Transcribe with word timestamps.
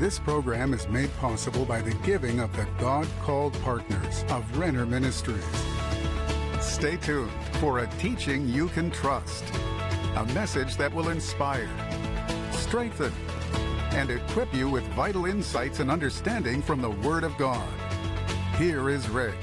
This 0.00 0.18
program 0.18 0.72
is 0.72 0.88
made 0.88 1.14
possible 1.18 1.66
by 1.66 1.82
the 1.82 1.92
giving 1.96 2.40
of 2.40 2.56
the 2.56 2.66
God 2.78 3.06
called 3.20 3.52
partners 3.60 4.24
of 4.30 4.56
Renner 4.56 4.86
Ministries. 4.86 5.44
Stay 6.58 6.96
tuned 6.96 7.30
for 7.60 7.80
a 7.80 7.86
teaching 7.98 8.48
you 8.48 8.68
can 8.68 8.90
trust, 8.90 9.44
a 10.16 10.24
message 10.32 10.78
that 10.78 10.94
will 10.94 11.10
inspire, 11.10 11.68
strengthen, 12.50 13.12
and 13.90 14.10
equip 14.10 14.54
you 14.54 14.70
with 14.70 14.84
vital 14.94 15.26
insights 15.26 15.80
and 15.80 15.90
understanding 15.90 16.62
from 16.62 16.80
the 16.80 16.90
Word 17.06 17.22
of 17.22 17.36
God. 17.36 17.68
Here 18.56 18.88
is 18.88 19.06
Rick. 19.10 19.36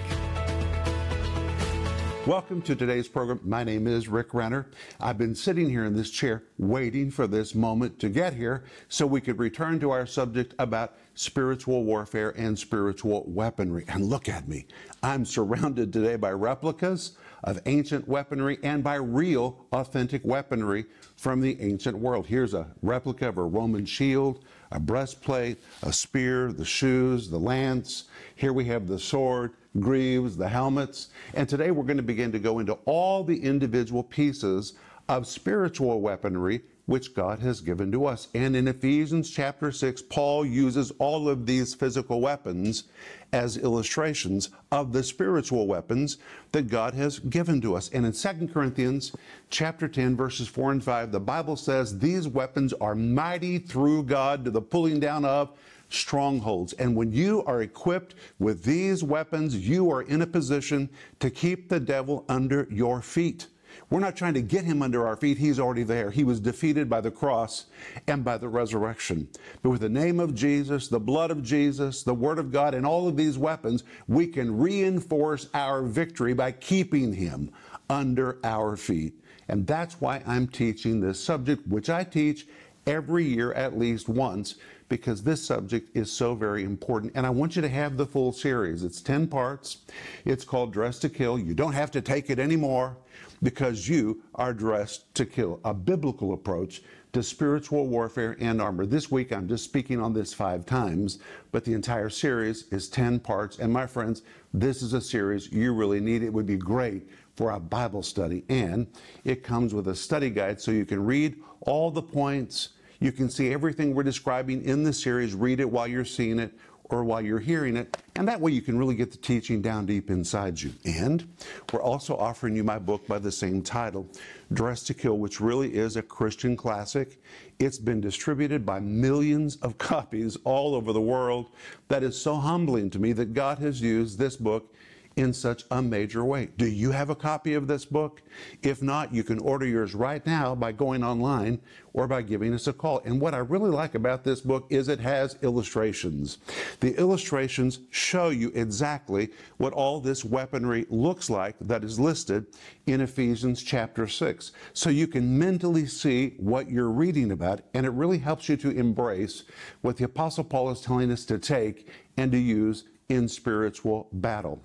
Welcome 2.28 2.62
to 2.64 2.76
today's 2.76 3.08
program. 3.08 3.40
My 3.46 3.64
name 3.64 3.88
is 3.88 4.10
Rick 4.10 4.34
Renner. 4.34 4.68
I've 5.00 5.18
been 5.18 5.34
sitting 5.34 5.70
here 5.70 5.86
in 5.86 5.96
this 5.96 6.10
chair 6.10 6.44
waiting 6.58 7.10
for 7.10 7.26
this 7.26 7.56
moment 7.56 8.00
to 8.00 8.10
get 8.10 8.34
here 8.34 8.66
so 8.90 9.08
we 9.08 9.22
could 9.22 9.40
return 9.40 9.80
to 9.80 9.92
our 9.92 10.06
subject 10.06 10.54
about 10.60 10.98
spiritual 11.16 11.86
warfare 11.86 12.32
and 12.38 12.60
spiritual 12.60 13.24
weaponry. 13.28 13.86
And 13.88 14.10
look 14.10 14.28
at 14.28 14.46
me. 14.46 14.66
I'm 15.02 15.24
surrounded 15.24 15.94
today 15.94 16.18
by 16.18 16.32
replicas 16.32 17.14
of 17.46 17.62
ancient 17.66 18.10
weaponry 18.10 18.58
and 18.62 18.84
by 18.84 18.96
real, 18.96 19.66
authentic 19.72 20.22
weaponry 20.26 20.84
from 21.16 21.40
the 21.40 21.58
ancient 21.62 21.98
world. 21.98 22.28
Here's 22.28 22.54
a 22.54 22.68
replica 22.82 23.30
of 23.30 23.38
a 23.38 23.44
Roman 23.44 23.86
shield, 23.86 24.44
a 24.74 24.82
breastplate, 24.82 25.64
a 25.82 25.94
spear, 25.94 26.52
the 26.52 26.66
shoes, 26.66 27.30
the 27.30 27.40
lance. 27.40 28.04
Here 28.36 28.52
we 28.52 28.66
have 28.66 28.90
the 28.90 29.00
sword 29.00 29.54
greaves, 29.80 30.38
the 30.38 30.50
helmets. 30.50 31.10
And 31.34 31.48
today 31.48 31.72
we're 31.72 31.84
going 31.84 31.98
to 31.98 32.04
begin 32.04 32.32
to 32.32 32.40
go 32.40 32.60
into 32.60 32.74
all 32.86 33.24
the 33.24 33.42
individual 33.42 34.04
pieces 34.04 34.74
of 35.10 35.28
spiritual 35.28 36.02
weaponry 36.02 36.62
which 36.88 37.14
God 37.14 37.40
has 37.40 37.60
given 37.60 37.92
to 37.92 38.06
us. 38.06 38.30
And 38.34 38.56
in 38.56 38.68
Ephesians 38.68 39.30
chapter 39.30 39.74
6, 39.74 40.02
Paul 40.04 40.46
uses 40.46 40.92
all 41.00 41.28
of 41.28 41.46
these 41.46 41.76
physical 41.76 42.22
weapons 42.22 42.86
as 43.34 43.58
illustrations 43.58 44.50
of 44.72 44.94
the 44.94 45.04
spiritual 45.04 45.68
weapons 45.68 46.18
that 46.54 46.70
God 46.70 46.94
has 46.94 47.20
given 47.20 47.60
to 47.60 47.76
us. 47.76 47.90
And 47.90 48.06
in 48.06 48.14
2 48.14 48.48
Corinthians 48.54 49.12
chapter 49.50 49.90
10 49.90 50.16
verses 50.16 50.48
4 50.48 50.72
and 50.72 50.84
5, 50.84 51.12
the 51.12 51.20
Bible 51.20 51.58
says 51.58 52.00
these 52.00 52.26
weapons 52.26 52.72
are 52.80 52.96
mighty 52.96 53.60
through 53.60 54.04
God 54.04 54.46
to 54.46 54.52
the 54.52 54.62
pulling 54.62 55.02
down 55.02 55.26
of 55.26 55.52
strongholds. 55.90 56.74
And 56.74 56.96
when 56.96 57.12
you 57.12 57.44
are 57.46 57.62
equipped 57.62 58.16
with 58.40 58.64
these 58.64 59.04
weapons, 59.04 59.68
you 59.68 59.92
are 59.92 60.02
in 60.02 60.22
a 60.22 60.28
position 60.28 60.90
to 61.20 61.30
keep 61.30 61.70
the 61.70 61.80
devil 61.80 62.26
under 62.28 62.68
your 62.70 63.02
feet. 63.02 63.48
We're 63.90 64.00
not 64.00 64.16
trying 64.16 64.34
to 64.34 64.42
get 64.42 64.66
him 64.66 64.82
under 64.82 65.08
our 65.08 65.16
feet. 65.16 65.38
He's 65.38 65.60
already 65.60 65.84
there. 65.84 66.12
He 66.12 66.24
was 66.24 66.40
defeated 66.40 66.90
by 66.90 67.00
the 67.00 67.12
cross 67.12 67.66
and 68.08 68.24
by 68.24 68.38
the 68.38 68.50
resurrection. 68.50 69.30
But 69.62 69.70
with 69.70 69.82
the 69.82 69.90
name 69.90 70.20
of 70.20 70.36
Jesus, 70.36 70.88
the 70.88 71.00
blood 71.00 71.32
of 71.32 71.44
Jesus, 71.44 72.04
the 72.04 72.14
Word 72.14 72.40
of 72.40 72.52
God, 72.52 72.74
and 72.74 72.86
all 72.86 73.08
of 73.08 73.16
these 73.16 73.38
weapons, 73.38 73.84
we 74.08 74.28
can 74.28 74.58
reinforce 74.58 75.48
our 75.54 75.84
victory 75.84 76.34
by 76.34 76.52
keeping 76.52 77.14
him 77.14 77.52
under 77.90 78.40
our 78.44 78.76
feet. 78.76 79.14
And 79.48 79.66
that's 79.66 80.02
why 80.02 80.22
I'm 80.28 80.48
teaching 80.48 81.00
this 81.00 81.24
subject, 81.24 81.66
which 81.68 81.90
I 81.90 82.04
teach 82.04 82.48
every 82.86 83.26
year 83.26 83.54
at 83.54 83.78
least 83.78 84.10
once 84.10 84.56
because 84.90 85.24
this 85.24 85.44
subject 85.44 85.96
is 85.96 86.12
so 86.12 86.34
very 86.34 86.64
important. 86.64 87.12
And 87.16 87.26
I 87.26 87.30
want 87.30 87.56
you 87.56 87.62
to 87.62 87.70
have 87.70 87.98
the 87.98 88.06
full 88.06 88.32
series. 88.32 88.84
It's 88.84 89.02
10 89.02 89.28
parts. 89.28 89.78
It's 90.26 90.46
called 90.46 90.72
Dress 90.72 91.00
to 91.00 91.10
Kill. 91.10 91.38
You 91.38 91.54
don't 91.54 91.74
have 91.74 91.92
to 91.92 92.02
take 92.02 92.30
it 92.30 92.40
anymore 92.40 92.98
because 93.44 93.88
you 93.88 94.24
are 94.36 94.54
dressed 94.54 95.14
to 95.16 95.26
kill. 95.26 95.60
A 95.66 95.74
biblical 95.74 96.34
approach 96.34 96.82
to 97.14 97.24
spiritual 97.24 97.88
warfare 97.88 98.36
and 98.40 98.62
armor. 98.62 98.86
This 98.86 99.10
week 99.10 99.32
I'm 99.32 99.48
just 99.48 99.64
speaking 99.64 100.00
on 100.00 100.14
this 100.14 100.34
five 100.34 100.66
times, 100.66 101.20
but 101.52 101.64
the 101.64 101.74
entire 101.74 102.10
series 102.10 102.66
is 102.72 102.90
10 102.90 103.20
parts. 103.20 103.60
And 103.60 103.72
my 103.72 103.88
friends, 103.88 104.22
this 104.54 104.82
is 104.82 104.94
a 104.94 105.02
series 105.02 105.52
you 105.52 105.74
really 105.74 106.00
need. 106.00 106.24
It 106.24 106.32
would 106.32 106.46
be 106.46 106.58
great 106.58 107.10
for 107.36 107.52
a 107.52 107.60
Bible 107.60 108.04
study. 108.04 108.44
And 108.50 108.88
it 109.24 109.44
comes 109.44 109.74
with 109.74 109.88
a 109.88 109.96
study 109.96 110.30
guide 110.30 110.60
so 110.60 110.72
you 110.72 110.86
can 110.86 111.04
read 111.04 111.36
all 111.62 111.92
the 111.92 112.02
points 112.02 112.70
you 113.00 113.12
can 113.12 113.30
see 113.30 113.54
everything 113.54 113.94
we're 113.94 114.04
describing 114.04 114.64
in 114.64 114.84
the 114.84 114.94
series, 114.94 115.34
read 115.34 115.60
it 115.60 115.70
while 115.70 115.88
you're 115.88 116.06
seeing 116.06 116.40
it 116.40 116.54
or 116.90 117.04
while 117.04 117.22
you're 117.22 117.40
hearing 117.40 117.76
it, 117.76 117.98
and 118.16 118.28
that 118.28 118.40
way 118.40 118.52
you 118.52 118.62
can 118.62 118.78
really 118.78 118.96
get 118.96 119.12
the 119.12 119.18
teaching 119.18 119.62
down 119.62 119.86
deep 119.86 120.10
inside 120.10 120.60
you. 120.60 120.74
And 120.86 121.28
we're 121.72 121.82
also 121.82 122.16
offering 122.16 122.56
you 122.56 122.64
my 122.64 122.80
book 122.80 123.06
by 123.08 123.20
the 123.20 123.32
same 123.32 123.62
title, 123.62 124.08
Dress 124.54 124.84
to 124.84 124.94
Kill, 124.94 125.18
which 125.18 125.42
really 125.42 125.76
is 125.76 125.98
a 125.98 126.02
Christian 126.02 126.56
classic. 126.56 127.22
It's 127.60 127.78
been 127.78 128.00
distributed 128.00 128.66
by 128.66 128.80
millions 128.80 129.58
of 129.58 129.78
copies 129.78 130.38
all 130.44 130.76
over 130.76 130.94
the 130.94 131.02
world. 131.02 131.50
That 131.90 132.04
is 132.04 132.20
so 132.20 132.36
humbling 132.36 132.90
to 132.92 133.00
me 133.00 133.12
that 133.14 133.34
God 133.34 133.60
has 133.60 133.82
used 133.82 134.18
this 134.18 134.38
book 134.38 134.74
in 135.18 135.34
such 135.34 135.66
a 135.72 135.82
major 135.82 136.24
way. 136.24 136.50
Do 136.58 136.68
you 136.68 136.92
have 136.92 137.10
a 137.10 137.16
copy 137.16 137.56
of 137.56 137.68
this 137.68 137.86
book? 137.86 138.22
If 138.62 138.84
not, 138.84 139.14
you 139.14 139.24
can 139.24 139.40
order 139.40 139.66
yours 139.66 139.96
right 139.96 140.26
now 140.26 140.54
by 140.54 140.72
going 140.72 141.04
online 141.04 141.60
or 141.94 142.08
by 142.08 142.22
giving 142.22 142.54
us 142.54 142.68
a 142.68 142.74
call. 142.74 143.02
And 143.04 143.20
what 143.20 143.34
I 143.34 143.40
really 143.40 143.72
like 143.72 143.96
about 143.96 144.24
this 144.24 144.42
book 144.42 144.68
is 144.70 144.88
it 144.88 145.00
has 145.00 145.36
illustrations. 145.42 146.38
The 146.80 146.96
illustrations 147.00 147.80
show 147.90 148.30
you 148.30 148.52
exactly 148.54 149.30
what 149.58 149.74
all 149.74 150.00
this 150.00 150.24
weaponry 150.24 150.86
looks 150.92 151.32
like 151.32 151.56
that 151.62 151.84
is 151.84 152.00
listed 152.00 152.46
in 152.86 153.02
Ephesians 153.02 153.64
chapter 153.64 154.08
6. 154.08 154.52
So 154.74 154.92
you 154.92 155.08
can 155.08 155.40
mentally 155.40 155.88
see 155.88 156.36
what 156.38 156.70
you're 156.70 156.92
reading 156.92 157.32
about, 157.32 157.62
and 157.74 157.88
it 157.88 157.92
really 157.92 158.20
helps 158.20 158.48
you 158.48 158.58
to 158.58 158.70
embrace 158.70 159.46
what 159.82 159.98
the 159.98 160.06
Apostle 160.06 160.44
Paul 160.44 160.70
is 160.70 160.82
telling 160.82 161.12
us 161.12 161.26
to 161.26 161.40
take 161.40 161.88
and 162.18 162.32
to 162.32 162.38
use 162.38 162.84
in 163.10 163.26
spiritual 163.28 164.10
battle. 164.12 164.62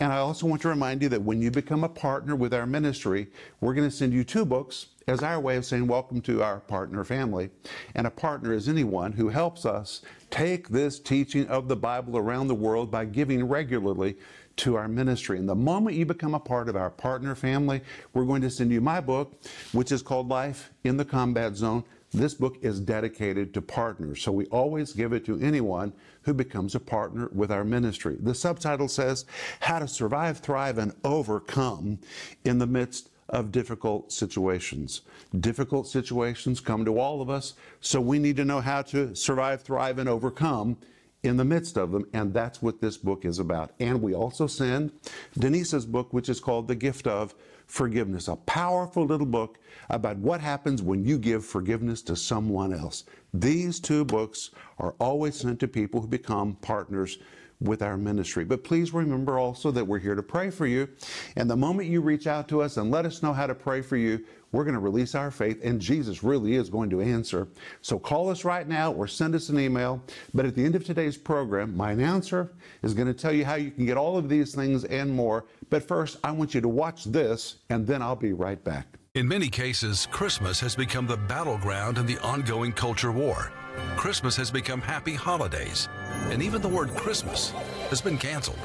And 0.00 0.12
I 0.12 0.18
also 0.18 0.46
want 0.46 0.60
to 0.62 0.68
remind 0.68 1.00
you 1.00 1.08
that 1.08 1.22
when 1.22 1.40
you 1.40 1.50
become 1.50 1.82
a 1.82 1.88
partner 1.88 2.36
with 2.36 2.52
our 2.52 2.66
ministry, 2.66 3.28
we're 3.62 3.72
going 3.72 3.88
to 3.88 3.94
send 3.94 4.12
you 4.12 4.22
two 4.22 4.44
books 4.44 4.88
as 5.06 5.22
our 5.22 5.40
way 5.40 5.56
of 5.56 5.64
saying 5.64 5.86
welcome 5.86 6.20
to 6.20 6.42
our 6.42 6.60
partner 6.60 7.04
family. 7.04 7.48
And 7.94 8.06
a 8.06 8.10
partner 8.10 8.52
is 8.52 8.68
anyone 8.68 9.12
who 9.12 9.30
helps 9.30 9.64
us 9.64 10.02
take 10.30 10.68
this 10.68 11.00
teaching 11.00 11.46
of 11.46 11.68
the 11.68 11.76
Bible 11.76 12.18
around 12.18 12.48
the 12.48 12.54
world 12.54 12.90
by 12.90 13.06
giving 13.06 13.48
regularly 13.48 14.16
to 14.56 14.76
our 14.76 14.88
ministry. 14.88 15.38
And 15.38 15.48
the 15.48 15.54
moment 15.54 15.96
you 15.96 16.04
become 16.04 16.34
a 16.34 16.40
part 16.40 16.68
of 16.68 16.76
our 16.76 16.90
partner 16.90 17.34
family, 17.34 17.80
we're 18.12 18.24
going 18.24 18.42
to 18.42 18.50
send 18.50 18.72
you 18.72 18.82
my 18.82 19.00
book, 19.00 19.32
which 19.72 19.90
is 19.90 20.02
called 20.02 20.28
Life 20.28 20.70
in 20.84 20.98
the 20.98 21.04
Combat 21.04 21.56
Zone. 21.56 21.82
This 22.12 22.34
book 22.34 22.56
is 22.62 22.80
dedicated 22.80 23.52
to 23.54 23.62
partners, 23.62 24.22
so 24.22 24.32
we 24.32 24.46
always 24.46 24.92
give 24.92 25.12
it 25.12 25.24
to 25.26 25.38
anyone 25.40 25.92
who 26.22 26.32
becomes 26.32 26.74
a 26.74 26.80
partner 26.80 27.28
with 27.32 27.50
our 27.50 27.64
ministry. 27.64 28.16
The 28.20 28.34
subtitle 28.34 28.88
says, 28.88 29.26
How 29.60 29.80
to 29.80 29.88
Survive, 29.88 30.38
Thrive, 30.38 30.78
and 30.78 30.94
Overcome 31.04 31.98
in 32.44 32.58
the 32.58 32.66
Midst 32.66 33.10
of 33.28 33.50
Difficult 33.50 34.12
Situations. 34.12 35.02
Difficult 35.38 35.88
situations 35.88 36.60
come 36.60 36.84
to 36.84 36.98
all 36.98 37.20
of 37.20 37.28
us, 37.28 37.54
so 37.80 38.00
we 38.00 38.18
need 38.18 38.36
to 38.36 38.44
know 38.44 38.60
how 38.60 38.82
to 38.82 39.14
survive, 39.14 39.62
thrive, 39.62 39.98
and 39.98 40.08
overcome 40.08 40.78
in 41.22 41.36
the 41.36 41.44
midst 41.44 41.76
of 41.76 41.90
them, 41.90 42.06
and 42.12 42.32
that's 42.32 42.62
what 42.62 42.80
this 42.80 42.96
book 42.96 43.24
is 43.24 43.38
about. 43.38 43.72
And 43.80 44.00
we 44.00 44.14
also 44.14 44.46
send 44.46 44.92
Denise's 45.36 45.84
book, 45.84 46.12
which 46.12 46.28
is 46.28 46.40
called 46.40 46.68
The 46.68 46.76
Gift 46.76 47.06
of 47.06 47.34
Forgiveness, 47.66 48.28
a 48.28 48.36
powerful 48.36 49.04
little 49.04 49.26
book 49.26 49.58
about 49.90 50.16
what 50.18 50.40
happens 50.40 50.82
when 50.82 51.04
you 51.04 51.18
give 51.18 51.44
forgiveness 51.44 52.00
to 52.02 52.16
someone 52.16 52.72
else. 52.72 53.04
These 53.34 53.80
two 53.80 54.04
books 54.04 54.50
are 54.78 54.94
always 54.98 55.34
sent 55.36 55.60
to 55.60 55.68
people 55.68 56.00
who 56.00 56.06
become 56.06 56.54
partners 56.56 57.18
with 57.60 57.82
our 57.82 57.96
ministry. 57.96 58.44
But 58.44 58.64
please 58.64 58.92
remember 58.92 59.38
also 59.38 59.70
that 59.70 59.86
we're 59.86 59.98
here 59.98 60.14
to 60.14 60.22
pray 60.22 60.50
for 60.50 60.66
you. 60.66 60.88
And 61.36 61.48
the 61.48 61.56
moment 61.56 61.88
you 61.88 62.00
reach 62.00 62.26
out 62.26 62.48
to 62.48 62.62
us 62.62 62.76
and 62.76 62.90
let 62.90 63.06
us 63.06 63.22
know 63.22 63.32
how 63.32 63.46
to 63.46 63.54
pray 63.54 63.80
for 63.80 63.96
you, 63.96 64.24
we're 64.52 64.64
going 64.64 64.74
to 64.74 64.80
release 64.80 65.14
our 65.14 65.30
faith, 65.30 65.60
and 65.64 65.80
Jesus 65.80 66.22
really 66.22 66.54
is 66.54 66.70
going 66.70 66.88
to 66.90 67.00
answer. 67.00 67.48
So 67.82 67.98
call 67.98 68.30
us 68.30 68.44
right 68.44 68.66
now 68.66 68.92
or 68.92 69.06
send 69.06 69.34
us 69.34 69.48
an 69.48 69.58
email. 69.58 70.02
But 70.32 70.46
at 70.46 70.54
the 70.54 70.64
end 70.64 70.76
of 70.76 70.84
today's 70.84 71.16
program, 71.16 71.76
my 71.76 71.92
announcer 71.92 72.52
is 72.82 72.94
going 72.94 73.08
to 73.08 73.14
tell 73.14 73.32
you 73.32 73.44
how 73.44 73.56
you 73.56 73.70
can 73.70 73.86
get 73.86 73.96
all 73.96 74.16
of 74.16 74.28
these 74.28 74.54
things 74.54 74.84
and 74.84 75.10
more. 75.14 75.44
But 75.68 75.86
first, 75.86 76.18
I 76.24 76.30
want 76.30 76.54
you 76.54 76.60
to 76.60 76.68
watch 76.68 77.04
this, 77.04 77.56
and 77.70 77.86
then 77.86 78.00
I'll 78.02 78.16
be 78.16 78.32
right 78.32 78.62
back. 78.62 78.86
In 79.16 79.26
many 79.26 79.48
cases, 79.48 80.06
Christmas 80.10 80.60
has 80.60 80.76
become 80.76 81.06
the 81.06 81.16
battleground 81.16 81.96
in 81.96 82.04
the 82.04 82.18
ongoing 82.18 82.70
culture 82.70 83.10
war. 83.10 83.50
Christmas 83.96 84.36
has 84.36 84.50
become 84.50 84.82
happy 84.82 85.14
holidays, 85.14 85.88
and 86.30 86.42
even 86.42 86.60
the 86.60 86.68
word 86.68 86.90
Christmas 86.90 87.48
has 87.88 88.02
been 88.02 88.18
canceled. 88.18 88.58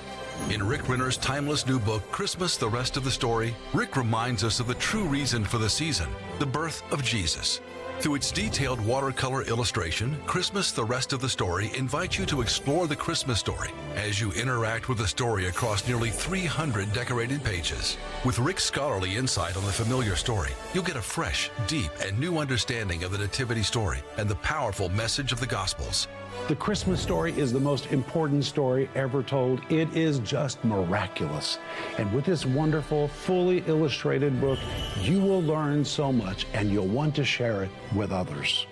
In 0.50 0.62
Rick 0.68 0.90
Renner's 0.90 1.16
timeless 1.16 1.66
new 1.66 1.80
book, 1.80 2.04
Christmas 2.12 2.58
The 2.58 2.68
Rest 2.68 2.98
of 2.98 3.06
the 3.06 3.12
Story, 3.12 3.56
Rick 3.74 3.96
reminds 3.96 4.44
us 4.44 4.60
of 4.60 4.68
the 4.68 4.74
true 4.74 5.06
reason 5.06 5.46
for 5.46 5.58
the 5.58 5.70
season 5.70 6.10
the 6.40 6.46
birth 6.46 6.84
of 6.92 7.02
Jesus. 7.02 7.62
Through 8.02 8.16
its 8.16 8.32
detailed 8.32 8.84
watercolor 8.84 9.44
illustration, 9.44 10.18
Christmas 10.26 10.72
the 10.72 10.84
Rest 10.84 11.14
of 11.14 11.22
the 11.22 11.30
Story 11.30 11.70
invites 11.78 12.18
you 12.18 12.26
to 12.26 12.42
explore 12.42 12.88
the 12.88 12.96
Christmas 12.96 13.38
story 13.38 13.70
as 13.94 14.20
you 14.20 14.32
interact 14.32 14.90
with 14.90 14.98
the 14.98 15.08
story 15.08 15.46
across 15.46 15.88
nearly 15.88 16.10
300 16.10 16.92
decorated 16.94 17.44
pages. 17.44 17.98
With 18.26 18.40
Rick's 18.40 18.64
scholarly 18.64 19.18
insight 19.18 19.56
on 19.56 19.64
the 19.66 19.72
familiar 19.72 20.16
story, 20.16 20.50
you'll 20.74 20.84
get 20.84 20.96
a 20.96 21.02
fresh, 21.02 21.52
deep, 21.68 21.92
and 22.04 22.20
new 22.20 22.40
understanding 22.40 23.04
of 23.04 23.12
the 23.12 23.20
Nativity 23.20 23.62
story 23.62 24.00
and 24.18 24.28
the 24.28 24.36
powerful 24.38 24.90
message 24.90 25.32
of 25.32 25.40
the 25.40 25.46
Gospels. 25.46 26.08
The 26.48 26.56
Christmas 26.56 27.02
story 27.02 27.34
is 27.38 27.54
the 27.54 27.60
most 27.60 27.92
important 27.92 28.44
story 28.44 28.90
ever 28.96 29.24
told. 29.24 29.62
It 29.70 29.96
is 29.96 30.20
just 30.20 30.64
miraculous. 30.66 31.60
And 31.98 32.12
with 32.14 32.26
this 32.26 32.46
wonderful, 32.46 33.08
fully 33.08 33.64
illustrated 33.68 34.42
book, 34.42 34.60
you 35.02 35.20
will 35.20 35.42
learn 35.42 35.86
so 35.86 36.12
much 36.12 36.48
and 36.54 36.70
you'll 36.70 36.88
want 36.88 37.16
to 37.16 37.24
share 37.24 37.64
it 37.64 37.70
with 37.96 38.12
others. 38.12 38.66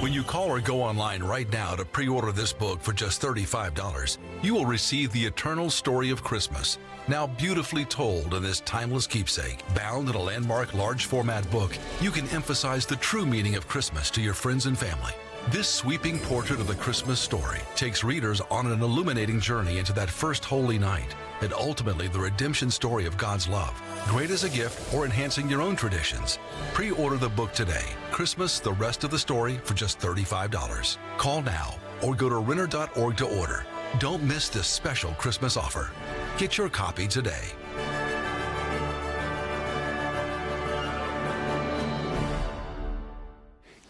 When 0.00 0.12
you 0.12 0.22
call 0.22 0.48
or 0.48 0.60
go 0.60 0.82
online 0.82 1.22
right 1.22 1.50
now 1.50 1.74
to 1.74 1.84
pre 1.84 2.06
order 2.06 2.32
this 2.32 2.52
book 2.52 2.80
for 2.82 2.92
just 2.92 3.22
$35, 3.22 4.18
you 4.42 4.54
will 4.54 4.66
receive 4.66 5.12
the 5.12 5.24
eternal 5.24 5.70
story 5.70 6.10
of 6.10 6.22
Christmas, 6.22 6.76
now 7.08 7.26
beautifully 7.26 7.86
told 7.86 8.34
in 8.34 8.42
this 8.42 8.60
timeless 8.60 9.06
keepsake. 9.06 9.58
Bound 9.74 10.10
in 10.10 10.14
a 10.14 10.20
landmark 10.20 10.74
large 10.74 11.06
format 11.06 11.50
book, 11.50 11.78
you 12.00 12.10
can 12.10 12.28
emphasize 12.28 12.84
the 12.84 12.96
true 12.96 13.24
meaning 13.24 13.54
of 13.54 13.68
Christmas 13.68 14.10
to 14.10 14.20
your 14.20 14.34
friends 14.34 14.66
and 14.66 14.78
family. 14.78 15.12
This 15.48 15.68
sweeping 15.68 16.20
portrait 16.20 16.60
of 16.60 16.68
the 16.68 16.76
Christmas 16.76 17.18
story 17.18 17.58
takes 17.74 18.04
readers 18.04 18.40
on 18.48 18.70
an 18.70 18.80
illuminating 18.80 19.40
journey 19.40 19.78
into 19.78 19.92
that 19.94 20.08
first 20.08 20.44
holy 20.44 20.78
night 20.78 21.16
and 21.40 21.52
ultimately 21.52 22.06
the 22.06 22.20
redemption 22.20 22.70
story 22.70 23.06
of 23.06 23.18
God's 23.18 23.48
love. 23.48 23.74
Great 24.06 24.30
as 24.30 24.44
a 24.44 24.48
gift 24.48 24.94
or 24.94 25.04
enhancing 25.04 25.50
your 25.50 25.60
own 25.60 25.74
traditions. 25.74 26.38
Pre 26.74 26.92
order 26.92 27.16
the 27.16 27.28
book 27.28 27.52
today. 27.52 27.84
Christmas, 28.12 28.60
the 28.60 28.72
rest 28.74 29.02
of 29.02 29.10
the 29.10 29.18
story 29.18 29.58
for 29.64 29.74
just 29.74 29.98
$35. 29.98 30.96
Call 31.18 31.42
now 31.42 31.74
or 32.02 32.14
go 32.14 32.28
to 32.28 32.36
renner.org 32.36 33.16
to 33.16 33.38
order. 33.38 33.66
Don't 33.98 34.22
miss 34.22 34.48
this 34.48 34.68
special 34.68 35.10
Christmas 35.14 35.56
offer. 35.56 35.90
Get 36.38 36.56
your 36.56 36.68
copy 36.68 37.08
today. 37.08 37.52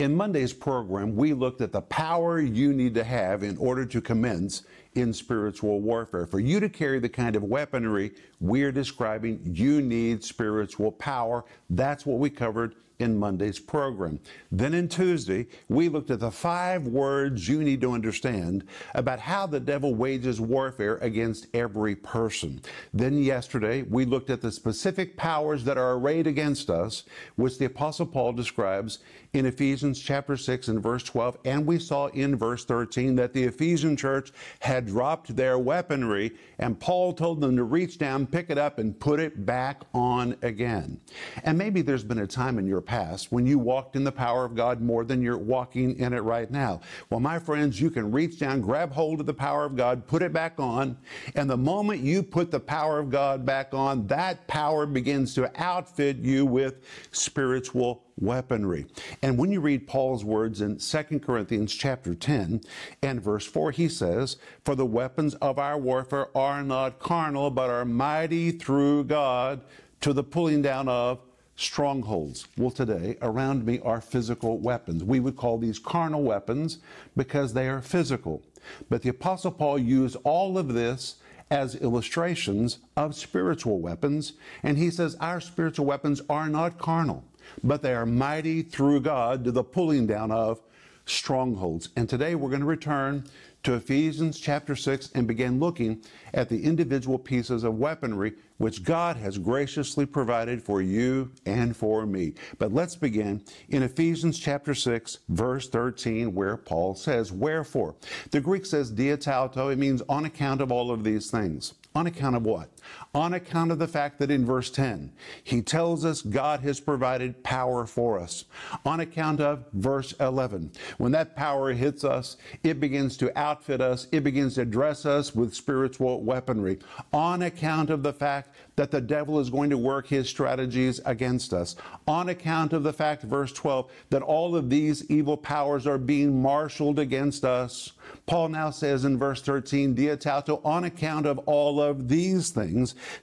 In 0.02 0.16
Monday's 0.16 0.52
program, 0.52 1.14
we 1.14 1.32
looked 1.32 1.60
at 1.60 1.70
the 1.70 1.82
power 1.82 2.40
you 2.40 2.72
need 2.72 2.92
to 2.96 3.04
have 3.04 3.44
in 3.44 3.56
order 3.56 3.86
to 3.86 4.00
commence 4.00 4.64
in 4.96 5.12
spiritual 5.12 5.80
warfare. 5.80 6.26
For 6.26 6.40
you 6.40 6.58
to 6.58 6.68
carry 6.68 6.98
the 6.98 7.08
kind 7.08 7.36
of 7.36 7.44
weaponry 7.44 8.10
we're 8.40 8.72
describing, 8.72 9.40
you 9.44 9.80
need 9.80 10.24
spiritual 10.24 10.90
power. 10.90 11.44
That's 11.70 12.04
what 12.04 12.18
we 12.18 12.30
covered 12.30 12.74
in 13.02 13.18
Monday's 13.18 13.58
program. 13.58 14.20
Then 14.50 14.72
in 14.72 14.88
Tuesday, 14.88 15.46
we 15.68 15.88
looked 15.88 16.10
at 16.10 16.20
the 16.20 16.30
five 16.30 16.86
words 16.86 17.48
you 17.48 17.62
need 17.62 17.80
to 17.82 17.92
understand 17.92 18.64
about 18.94 19.18
how 19.18 19.46
the 19.46 19.60
devil 19.60 19.94
wages 19.94 20.40
warfare 20.40 20.96
against 20.98 21.48
every 21.52 21.96
person. 21.96 22.62
Then 22.94 23.18
yesterday, 23.22 23.82
we 23.82 24.04
looked 24.04 24.30
at 24.30 24.40
the 24.40 24.52
specific 24.52 25.16
powers 25.16 25.64
that 25.64 25.76
are 25.76 25.94
arrayed 25.94 26.26
against 26.26 26.70
us, 26.70 27.04
which 27.36 27.58
the 27.58 27.66
Apostle 27.66 28.06
Paul 28.06 28.32
describes 28.32 29.00
in 29.32 29.46
Ephesians 29.46 29.98
chapter 29.98 30.36
6 30.36 30.68
and 30.68 30.82
verse 30.82 31.02
12. 31.02 31.38
And 31.44 31.66
we 31.66 31.78
saw 31.78 32.06
in 32.08 32.36
verse 32.36 32.64
13 32.64 33.16
that 33.16 33.32
the 33.32 33.44
Ephesian 33.44 33.96
church 33.96 34.32
had 34.60 34.86
dropped 34.86 35.34
their 35.34 35.58
weaponry, 35.58 36.32
and 36.58 36.78
Paul 36.78 37.12
told 37.12 37.40
them 37.40 37.56
to 37.56 37.64
reach 37.64 37.98
down, 37.98 38.26
pick 38.26 38.50
it 38.50 38.58
up, 38.58 38.78
and 38.78 38.98
put 38.98 39.18
it 39.18 39.44
back 39.44 39.82
on 39.92 40.36
again. 40.42 41.00
And 41.44 41.58
maybe 41.58 41.82
there's 41.82 42.04
been 42.04 42.18
a 42.18 42.26
time 42.26 42.58
in 42.58 42.66
your 42.66 42.80
past 42.80 42.91
when 43.30 43.46
you 43.46 43.58
walked 43.58 43.96
in 43.96 44.04
the 44.04 44.12
power 44.12 44.44
of 44.44 44.54
God 44.54 44.82
more 44.82 45.02
than 45.02 45.22
you're 45.22 45.38
walking 45.38 45.98
in 45.98 46.12
it 46.12 46.20
right 46.20 46.50
now. 46.50 46.80
Well, 47.08 47.20
my 47.20 47.38
friends, 47.38 47.80
you 47.80 47.88
can 47.88 48.12
reach 48.12 48.38
down, 48.38 48.60
grab 48.60 48.92
hold 48.92 49.20
of 49.20 49.26
the 49.26 49.32
power 49.32 49.64
of 49.64 49.76
God, 49.76 50.06
put 50.06 50.22
it 50.22 50.32
back 50.32 50.58
on, 50.58 50.98
and 51.34 51.48
the 51.48 51.56
moment 51.56 52.02
you 52.02 52.22
put 52.22 52.50
the 52.50 52.60
power 52.60 52.98
of 52.98 53.08
God 53.08 53.46
back 53.46 53.72
on, 53.72 54.06
that 54.08 54.46
power 54.46 54.84
begins 54.84 55.34
to 55.34 55.50
outfit 55.60 56.18
you 56.18 56.44
with 56.44 56.84
spiritual 57.12 58.04
weaponry. 58.18 58.84
And 59.22 59.38
when 59.38 59.50
you 59.50 59.60
read 59.60 59.86
Paul's 59.86 60.22
words 60.22 60.60
in 60.60 60.76
2 60.76 61.20
Corinthians 61.20 61.74
chapter 61.74 62.14
10 62.14 62.60
and 63.02 63.22
verse 63.22 63.46
4, 63.46 63.70
he 63.70 63.88
says, 63.88 64.36
For 64.64 64.74
the 64.74 64.84
weapons 64.84 65.34
of 65.36 65.58
our 65.58 65.78
warfare 65.78 66.28
are 66.36 66.62
not 66.62 66.98
carnal, 66.98 67.50
but 67.50 67.70
are 67.70 67.86
mighty 67.86 68.52
through 68.52 69.04
God 69.04 69.62
to 70.02 70.12
the 70.12 70.22
pulling 70.24 70.60
down 70.60 70.88
of 70.88 71.20
strongholds. 71.62 72.46
Well, 72.56 72.70
today, 72.70 73.16
around 73.22 73.64
me 73.64 73.80
are 73.80 74.00
physical 74.00 74.58
weapons. 74.58 75.04
We 75.04 75.20
would 75.20 75.36
call 75.36 75.58
these 75.58 75.78
carnal 75.78 76.22
weapons 76.22 76.78
because 77.16 77.54
they 77.54 77.68
are 77.68 77.80
physical. 77.80 78.42
But 78.88 79.02
the 79.02 79.10
Apostle 79.10 79.52
Paul 79.52 79.78
used 79.78 80.16
all 80.24 80.58
of 80.58 80.74
this 80.74 81.16
as 81.50 81.74
illustrations 81.76 82.78
of 82.96 83.14
spiritual 83.14 83.80
weapons. 83.80 84.32
And 84.62 84.78
he 84.78 84.90
says, 84.90 85.16
Our 85.20 85.40
spiritual 85.40 85.86
weapons 85.86 86.22
are 86.28 86.48
not 86.48 86.78
carnal, 86.78 87.24
but 87.62 87.82
they 87.82 87.94
are 87.94 88.06
mighty 88.06 88.62
through 88.62 89.00
God 89.00 89.44
to 89.44 89.52
the 89.52 89.64
pulling 89.64 90.06
down 90.06 90.30
of 90.30 90.60
strongholds. 91.04 91.90
And 91.96 92.08
today 92.08 92.34
we're 92.34 92.48
going 92.48 92.60
to 92.60 92.66
return 92.66 93.24
to 93.64 93.74
Ephesians 93.74 94.40
chapter 94.40 94.74
6 94.74 95.10
and 95.14 95.26
begin 95.26 95.60
looking 95.60 96.02
at 96.34 96.48
the 96.48 96.64
individual 96.64 97.18
pieces 97.18 97.64
of 97.64 97.78
weaponry 97.78 98.32
which 98.62 98.84
God 98.84 99.16
has 99.16 99.38
graciously 99.38 100.06
provided 100.06 100.62
for 100.62 100.80
you 100.80 101.32
and 101.46 101.76
for 101.76 102.06
me. 102.06 102.32
But 102.60 102.72
let's 102.72 102.94
begin 102.94 103.42
in 103.70 103.82
Ephesians 103.82 104.38
chapter 104.38 104.72
6, 104.72 105.18
verse 105.30 105.68
13, 105.68 106.32
where 106.32 106.56
Paul 106.56 106.94
says, 106.94 107.32
Wherefore? 107.32 107.96
The 108.30 108.40
Greek 108.40 108.64
says 108.64 108.92
diatauto, 108.92 109.72
it 109.72 109.78
means 109.78 110.00
on 110.08 110.26
account 110.26 110.60
of 110.60 110.70
all 110.70 110.92
of 110.92 111.02
these 111.02 111.28
things. 111.28 111.74
On 111.96 112.06
account 112.06 112.36
of 112.36 112.44
what? 112.44 112.68
On 113.14 113.34
account 113.34 113.72
of 113.72 113.78
the 113.78 113.88
fact 113.88 114.18
that 114.18 114.30
in 114.30 114.44
verse 114.44 114.70
10, 114.70 115.12
he 115.42 115.62
tells 115.62 116.04
us 116.04 116.22
God 116.22 116.60
has 116.60 116.80
provided 116.80 117.42
power 117.42 117.86
for 117.86 118.18
us. 118.18 118.44
On 118.84 119.00
account 119.00 119.40
of 119.40 119.64
verse 119.72 120.12
11, 120.20 120.72
when 120.98 121.12
that 121.12 121.36
power 121.36 121.72
hits 121.72 122.04
us, 122.04 122.36
it 122.62 122.80
begins 122.80 123.16
to 123.18 123.38
outfit 123.38 123.80
us, 123.80 124.06
it 124.12 124.24
begins 124.24 124.54
to 124.54 124.64
dress 124.64 125.04
us 125.04 125.34
with 125.34 125.54
spiritual 125.54 126.22
weaponry. 126.22 126.78
On 127.12 127.42
account 127.42 127.90
of 127.90 128.02
the 128.02 128.12
fact 128.12 128.54
that 128.76 128.90
the 128.90 129.00
devil 129.00 129.38
is 129.38 129.50
going 129.50 129.70
to 129.70 129.78
work 129.78 130.06
his 130.06 130.28
strategies 130.28 131.00
against 131.04 131.52
us. 131.52 131.76
On 132.06 132.28
account 132.30 132.72
of 132.72 132.82
the 132.82 132.92
fact, 132.92 133.22
verse 133.22 133.52
12, 133.52 133.90
that 134.10 134.22
all 134.22 134.56
of 134.56 134.70
these 134.70 135.08
evil 135.10 135.36
powers 135.36 135.86
are 135.86 135.98
being 135.98 136.40
marshaled 136.40 136.98
against 136.98 137.44
us. 137.44 137.92
Paul 138.26 138.48
now 138.48 138.70
says 138.70 139.04
in 139.04 139.18
verse 139.18 139.42
13, 139.42 139.94
Diatauto, 139.94 140.64
on 140.64 140.84
account 140.84 141.26
of 141.26 141.38
all 141.40 141.80
of 141.80 142.08
these 142.08 142.50
things, 142.50 142.71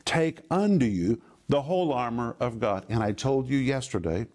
take 0.05 0.41
unto 0.49 0.85
you 0.85 1.21
the 1.49 1.63
whole 1.63 1.91
armor 1.91 2.35
of 2.39 2.59
God. 2.59 2.85
And 2.89 3.01
I 3.01 3.11
told 3.11 3.49
you 3.49 3.57
yesterday 3.57 4.27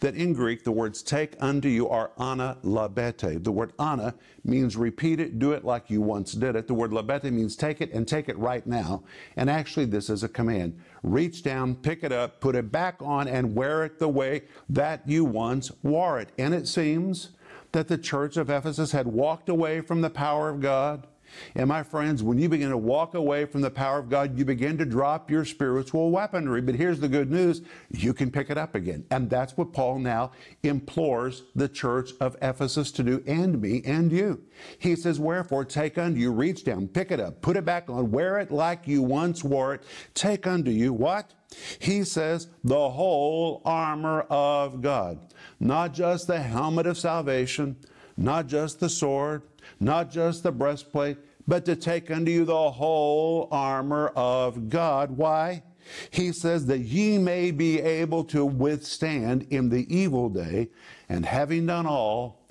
that 0.00 0.16
in 0.16 0.32
Greek, 0.32 0.64
the 0.64 0.72
words 0.72 1.02
take 1.02 1.34
unto 1.38 1.68
you 1.68 1.88
are 1.88 2.12
ana 2.16 2.56
labete. 2.64 3.44
The 3.44 3.52
word 3.52 3.74
ana 3.78 4.14
means 4.42 4.74
repeat 4.74 5.20
it, 5.20 5.38
do 5.38 5.52
it 5.52 5.64
like 5.64 5.90
you 5.90 6.00
once 6.00 6.32
did 6.32 6.56
it. 6.56 6.66
The 6.66 6.74
word 6.74 6.90
labete 6.90 7.30
means 7.30 7.56
take 7.56 7.82
it 7.82 7.92
and 7.92 8.08
take 8.08 8.30
it 8.30 8.38
right 8.38 8.66
now. 8.66 9.04
And 9.36 9.50
actually, 9.50 9.84
this 9.84 10.08
is 10.08 10.22
a 10.22 10.28
command. 10.28 10.80
Reach 11.02 11.42
down, 11.42 11.74
pick 11.74 12.02
it 12.02 12.12
up, 12.12 12.40
put 12.40 12.56
it 12.56 12.72
back 12.72 12.96
on, 13.02 13.28
and 13.28 13.54
wear 13.54 13.84
it 13.84 13.98
the 13.98 14.08
way 14.08 14.42
that 14.70 15.06
you 15.06 15.26
once 15.26 15.70
wore 15.82 16.20
it. 16.20 16.30
And 16.38 16.54
it 16.54 16.66
seems 16.66 17.30
that 17.72 17.88
the 17.88 17.98
church 17.98 18.38
of 18.38 18.48
Ephesus 18.48 18.92
had 18.92 19.06
walked 19.06 19.50
away 19.50 19.82
from 19.82 20.00
the 20.00 20.10
power 20.10 20.48
of 20.48 20.60
God 20.60 21.06
and 21.54 21.68
my 21.68 21.82
friends, 21.82 22.22
when 22.22 22.38
you 22.38 22.48
begin 22.48 22.70
to 22.70 22.76
walk 22.76 23.14
away 23.14 23.44
from 23.44 23.60
the 23.60 23.70
power 23.70 23.98
of 23.98 24.08
God, 24.08 24.38
you 24.38 24.44
begin 24.44 24.78
to 24.78 24.84
drop 24.84 25.30
your 25.30 25.44
spiritual 25.44 26.10
weaponry. 26.10 26.60
But 26.60 26.74
here's 26.74 27.00
the 27.00 27.08
good 27.08 27.30
news 27.30 27.62
you 27.90 28.12
can 28.12 28.30
pick 28.30 28.50
it 28.50 28.58
up 28.58 28.74
again. 28.74 29.04
And 29.10 29.28
that's 29.28 29.56
what 29.56 29.72
Paul 29.72 29.98
now 29.98 30.32
implores 30.62 31.42
the 31.54 31.68
church 31.68 32.10
of 32.20 32.36
Ephesus 32.42 32.90
to 32.92 33.02
do, 33.02 33.22
and 33.26 33.60
me 33.60 33.82
and 33.84 34.12
you. 34.12 34.42
He 34.78 34.96
says, 34.96 35.18
Wherefore, 35.18 35.64
take 35.64 35.98
unto 35.98 36.20
you, 36.20 36.32
reach 36.32 36.64
down, 36.64 36.88
pick 36.88 37.10
it 37.10 37.20
up, 37.20 37.42
put 37.42 37.56
it 37.56 37.64
back 37.64 37.88
on, 37.88 38.10
wear 38.10 38.38
it 38.38 38.50
like 38.50 38.86
you 38.86 39.02
once 39.02 39.44
wore 39.44 39.74
it. 39.74 39.82
Take 40.14 40.46
unto 40.46 40.70
you 40.70 40.92
what? 40.92 41.32
He 41.78 42.04
says, 42.04 42.48
the 42.64 42.90
whole 42.90 43.62
armor 43.64 44.22
of 44.22 44.80
God. 44.80 45.18
Not 45.60 45.92
just 45.92 46.26
the 46.26 46.40
helmet 46.40 46.86
of 46.86 46.98
salvation, 46.98 47.76
not 48.16 48.46
just 48.46 48.80
the 48.80 48.88
sword, 48.88 49.42
not 49.82 50.10
just 50.10 50.42
the 50.42 50.52
breastplate, 50.52 51.18
but 51.46 51.64
to 51.64 51.74
take 51.74 52.10
unto 52.10 52.30
you 52.30 52.44
the 52.44 52.70
whole 52.70 53.48
armor 53.50 54.08
of 54.14 54.68
God. 54.68 55.16
Why? 55.16 55.62
He 56.10 56.32
says 56.32 56.66
that 56.66 56.78
ye 56.78 57.18
may 57.18 57.50
be 57.50 57.80
able 57.80 58.24
to 58.24 58.44
withstand 58.44 59.46
in 59.50 59.68
the 59.68 59.92
evil 59.94 60.28
day, 60.28 60.68
and 61.08 61.26
having 61.26 61.66
done 61.66 61.86
all, 61.86 62.46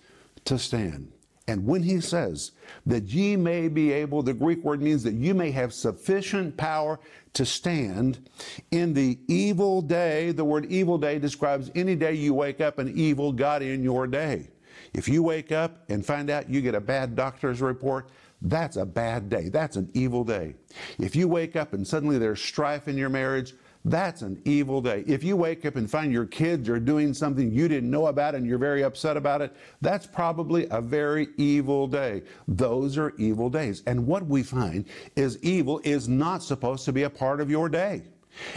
to 0.46 0.60
stand. 0.60 1.12
And 1.48 1.66
when 1.66 1.84
he 1.84 2.02
says 2.02 2.52
that 2.86 3.06
ye 3.06 3.36
may 3.36 3.68
be 3.68 3.92
able, 3.92 4.22
the 4.24 4.34
Greek 4.34 4.64
word 4.64 4.82
means 4.82 5.04
that 5.04 5.14
you 5.14 5.34
may 5.34 5.52
have 5.52 5.74
sufficient 5.74 6.56
power 6.58 7.00
to 7.34 7.46
stand 7.46 8.30
in 8.72 8.94
the 8.94 9.20
evil 9.28 9.82
day. 9.82 10.32
The 10.32 10.46
word 10.46 10.66
evil 10.66 10.98
day 10.98 11.20
describes 11.20 11.72
any 11.76 11.96
day 11.96 12.14
you 12.14 12.34
wake 12.34 12.62
up 12.62 12.80
and 12.80 12.90
evil 12.90 13.32
got 13.32 13.62
in 13.62 13.84
your 13.84 14.08
day. 14.08 14.50
If 14.94 15.08
you 15.08 15.24
wake 15.24 15.52
up 15.52 15.90
and 15.90 16.06
find 16.06 16.30
out 16.30 16.50
you 16.50 16.62
get 16.62 16.76
a 16.76 16.82
bad 16.82 17.16
doctor's 17.16 17.62
report, 17.62 18.10
that's 18.42 18.78
a 18.78 18.86
bad 18.86 19.30
day. 19.30 19.50
That's 19.50 19.76
an 19.76 19.90
evil 19.94 20.24
day. 20.24 20.56
If 21.00 21.16
you 21.16 21.28
wake 21.28 21.56
up 21.56 21.74
and 21.74 21.88
suddenly 21.88 22.18
there's 22.18 22.42
strife 22.42 22.88
in 22.88 22.98
your 22.98 23.10
marriage, 23.10 23.54
that's 23.86 24.22
an 24.22 24.42
evil 24.46 24.82
day. 24.82 25.04
If 25.08 25.24
you 25.24 25.36
wake 25.36 25.66
up 25.66 25.76
and 25.76 25.90
find 25.90 26.12
your 26.12 26.26
kids 26.26 26.70
are 26.70 26.80
doing 26.80 27.14
something 27.14 27.52
you 27.52 27.68
didn't 27.68 27.90
know 27.90 28.08
about 28.08 28.36
and 28.36 28.46
you're 28.46 28.60
very 28.60 28.84
upset 28.84 29.18
about 29.18 29.42
it, 29.42 29.56
that's 29.82 30.06
probably 30.06 30.68
a 30.70 30.82
very 30.82 31.30
evil 31.38 31.88
day. 31.88 32.22
Those 32.48 32.98
are 32.98 33.14
evil 33.18 33.50
days. 33.50 33.82
And 33.88 34.06
what 34.06 34.26
we 34.26 34.44
find 34.44 34.86
is 35.16 35.42
evil 35.42 35.82
is 35.84 36.08
not 36.08 36.44
supposed 36.44 36.86
to 36.86 36.94
be 36.94 37.04
a 37.04 37.10
part 37.10 37.42
of 37.42 37.50
your 37.50 37.70
day. 37.70 38.04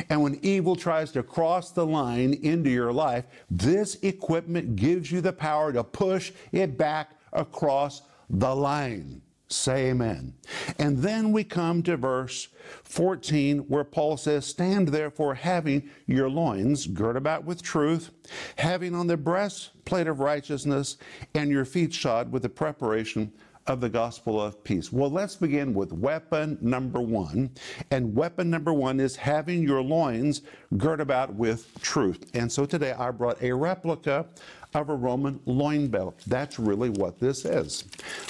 And 0.09 0.23
when 0.23 0.39
evil 0.43 0.77
tries 0.77 1.13
to 1.13 1.23
cross 1.23 1.71
the 1.71 1.87
line 1.87 2.35
into 2.43 2.71
your 2.71 2.93
life, 2.93 3.25
this 3.51 3.97
equipment 4.03 4.77
gives 4.77 5.11
you 5.11 5.21
the 5.21 5.33
power 5.33 5.73
to 5.73 5.85
push 5.85 6.33
it 6.53 6.77
back 6.79 7.13
across 7.33 8.03
the 8.31 8.55
line. 8.55 9.23
Say 9.49 9.91
amen. 9.91 10.35
And 10.79 10.99
then 10.99 11.31
we 11.31 11.45
come 11.45 11.83
to 11.83 11.97
verse 11.97 12.49
14 12.85 13.61
where 13.69 13.85
Paul 13.85 14.17
says, 14.17 14.47
Stand 14.47 14.89
therefore 14.89 15.35
having 15.35 15.91
your 16.07 16.31
loins 16.31 16.87
girt 16.87 17.17
about 17.17 17.45
with 17.45 17.63
truth, 17.63 18.11
having 18.57 18.95
on 18.95 19.07
the 19.07 19.19
breastplate 19.19 20.07
of 20.07 20.21
righteousness, 20.21 20.97
and 21.35 21.51
your 21.51 21.67
feet 21.67 21.93
shod 21.93 22.33
with 22.33 22.43
the 22.43 22.49
preparation 22.49 23.33
of 23.67 23.81
the 23.81 23.89
gospel 23.89 24.41
of 24.41 24.63
peace. 24.63 24.93
Well, 24.93 25.11
let's 25.11 25.37
begin 25.37 25.73
with 25.73 25.93
weapon 25.93 26.59
number 26.61 27.01
one. 27.01 27.51
And 27.91 28.15
weapon 28.15 28.51
number 28.51 28.73
one 28.73 29.01
is 29.01 29.17
having 29.17 29.63
your 29.63 29.83
loins 29.83 30.43
girt 30.77 31.01
about 31.01 31.35
with 31.35 31.71
truth. 31.81 32.31
And 32.35 32.51
so 32.51 32.67
today 32.67 32.93
I 32.93 33.11
brought 33.11 33.43
a 33.43 33.53
replica 33.53 34.27
of 34.75 34.89
a 34.89 34.95
Roman 34.95 35.41
loin 35.47 35.87
belt. 35.87 36.21
That's 36.27 36.59
really 36.59 36.91
what 36.91 37.19
this 37.19 37.45
is. 37.45 37.85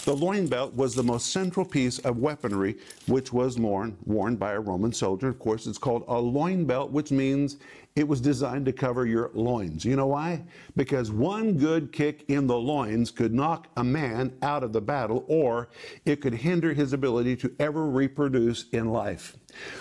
The 0.05 0.15
loin 0.15 0.47
belt 0.47 0.75
was 0.75 0.95
the 0.95 1.03
most 1.03 1.33
central 1.33 1.65
piece 1.65 1.99
of 2.01 2.19
weaponry 2.19 2.77
which 3.07 3.33
was 3.33 3.59
worn, 3.59 3.97
worn 4.05 4.37
by 4.37 4.53
a 4.53 4.61
Roman 4.61 4.93
soldier. 4.93 5.29
Of 5.29 5.39
course, 5.39 5.67
it's 5.67 5.79
called 5.79 6.05
a 6.07 6.21
loin 6.21 6.65
belt, 6.67 6.91
which 6.91 7.11
means 7.11 7.57
it 7.97 8.09
was 8.09 8.21
designed 8.21 8.67
to 8.67 8.73
cover 8.73 9.07
your 9.07 9.31
loins. 9.35 9.85
You 9.85 9.95
know 9.95 10.09
why? 10.09 10.43
Because 10.75 11.13
one 11.13 11.57
good 11.57 11.93
kick 11.93 12.25
in 12.27 12.49
the 12.49 12.59
loins 12.59 13.13
could 13.13 13.33
knock 13.33 13.69
a 13.77 13.85
man 13.85 14.37
out 14.43 14.65
of 14.65 14.73
the 14.73 14.81
battle, 14.81 15.25
or 15.29 15.69
it 16.05 16.21
could 16.21 16.35
hinder 16.35 16.73
his 16.73 16.93
ability 16.93 17.37
to 17.37 17.55
ever 17.61 17.87
reproduce 17.87 18.69
in 18.71 18.89
life. 18.89 19.37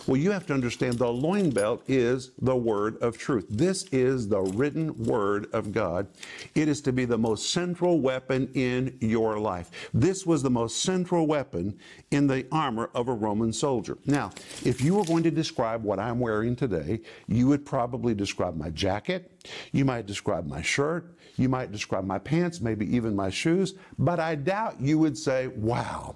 Well, 0.07 0.17
you 0.17 0.31
have 0.31 0.45
to 0.47 0.53
understand 0.53 0.97
the 0.99 1.07
loin 1.07 1.49
belt 1.49 1.83
is 1.87 2.31
the 2.41 2.55
word 2.55 2.97
of 3.01 3.17
truth. 3.17 3.45
This 3.49 3.83
is 3.91 4.27
the 4.27 4.41
written 4.41 4.97
word 5.05 5.47
of 5.53 5.71
God. 5.71 6.07
It 6.55 6.67
is 6.67 6.81
to 6.81 6.93
be 6.93 7.05
the 7.05 7.17
most 7.17 7.51
central 7.51 7.99
weapon 7.99 8.49
in 8.53 8.97
your 8.99 9.39
life. 9.39 9.89
This 9.93 10.25
was 10.25 10.43
the 10.43 10.49
most 10.49 10.81
central 10.81 11.27
weapon 11.27 11.77
in 12.11 12.27
the 12.27 12.45
armor 12.51 12.89
of 12.93 13.07
a 13.07 13.13
Roman 13.13 13.53
soldier. 13.53 13.97
Now, 14.05 14.31
if 14.63 14.81
you 14.81 14.95
were 14.95 15.05
going 15.05 15.23
to 15.23 15.31
describe 15.31 15.83
what 15.83 15.99
I'm 15.99 16.19
wearing 16.19 16.55
today, 16.55 17.01
you 17.27 17.47
would 17.47 17.65
probably 17.65 18.13
describe 18.13 18.55
my 18.55 18.69
jacket, 18.69 19.31
you 19.71 19.85
might 19.85 20.05
describe 20.05 20.47
my 20.47 20.61
shirt, 20.61 21.17
you 21.37 21.49
might 21.49 21.71
describe 21.71 22.05
my 22.05 22.19
pants, 22.19 22.61
maybe 22.61 22.85
even 22.95 23.15
my 23.15 23.29
shoes, 23.29 23.73
but 23.97 24.19
I 24.19 24.35
doubt 24.35 24.79
you 24.79 24.99
would 24.99 25.17
say, 25.17 25.47
wow, 25.47 26.15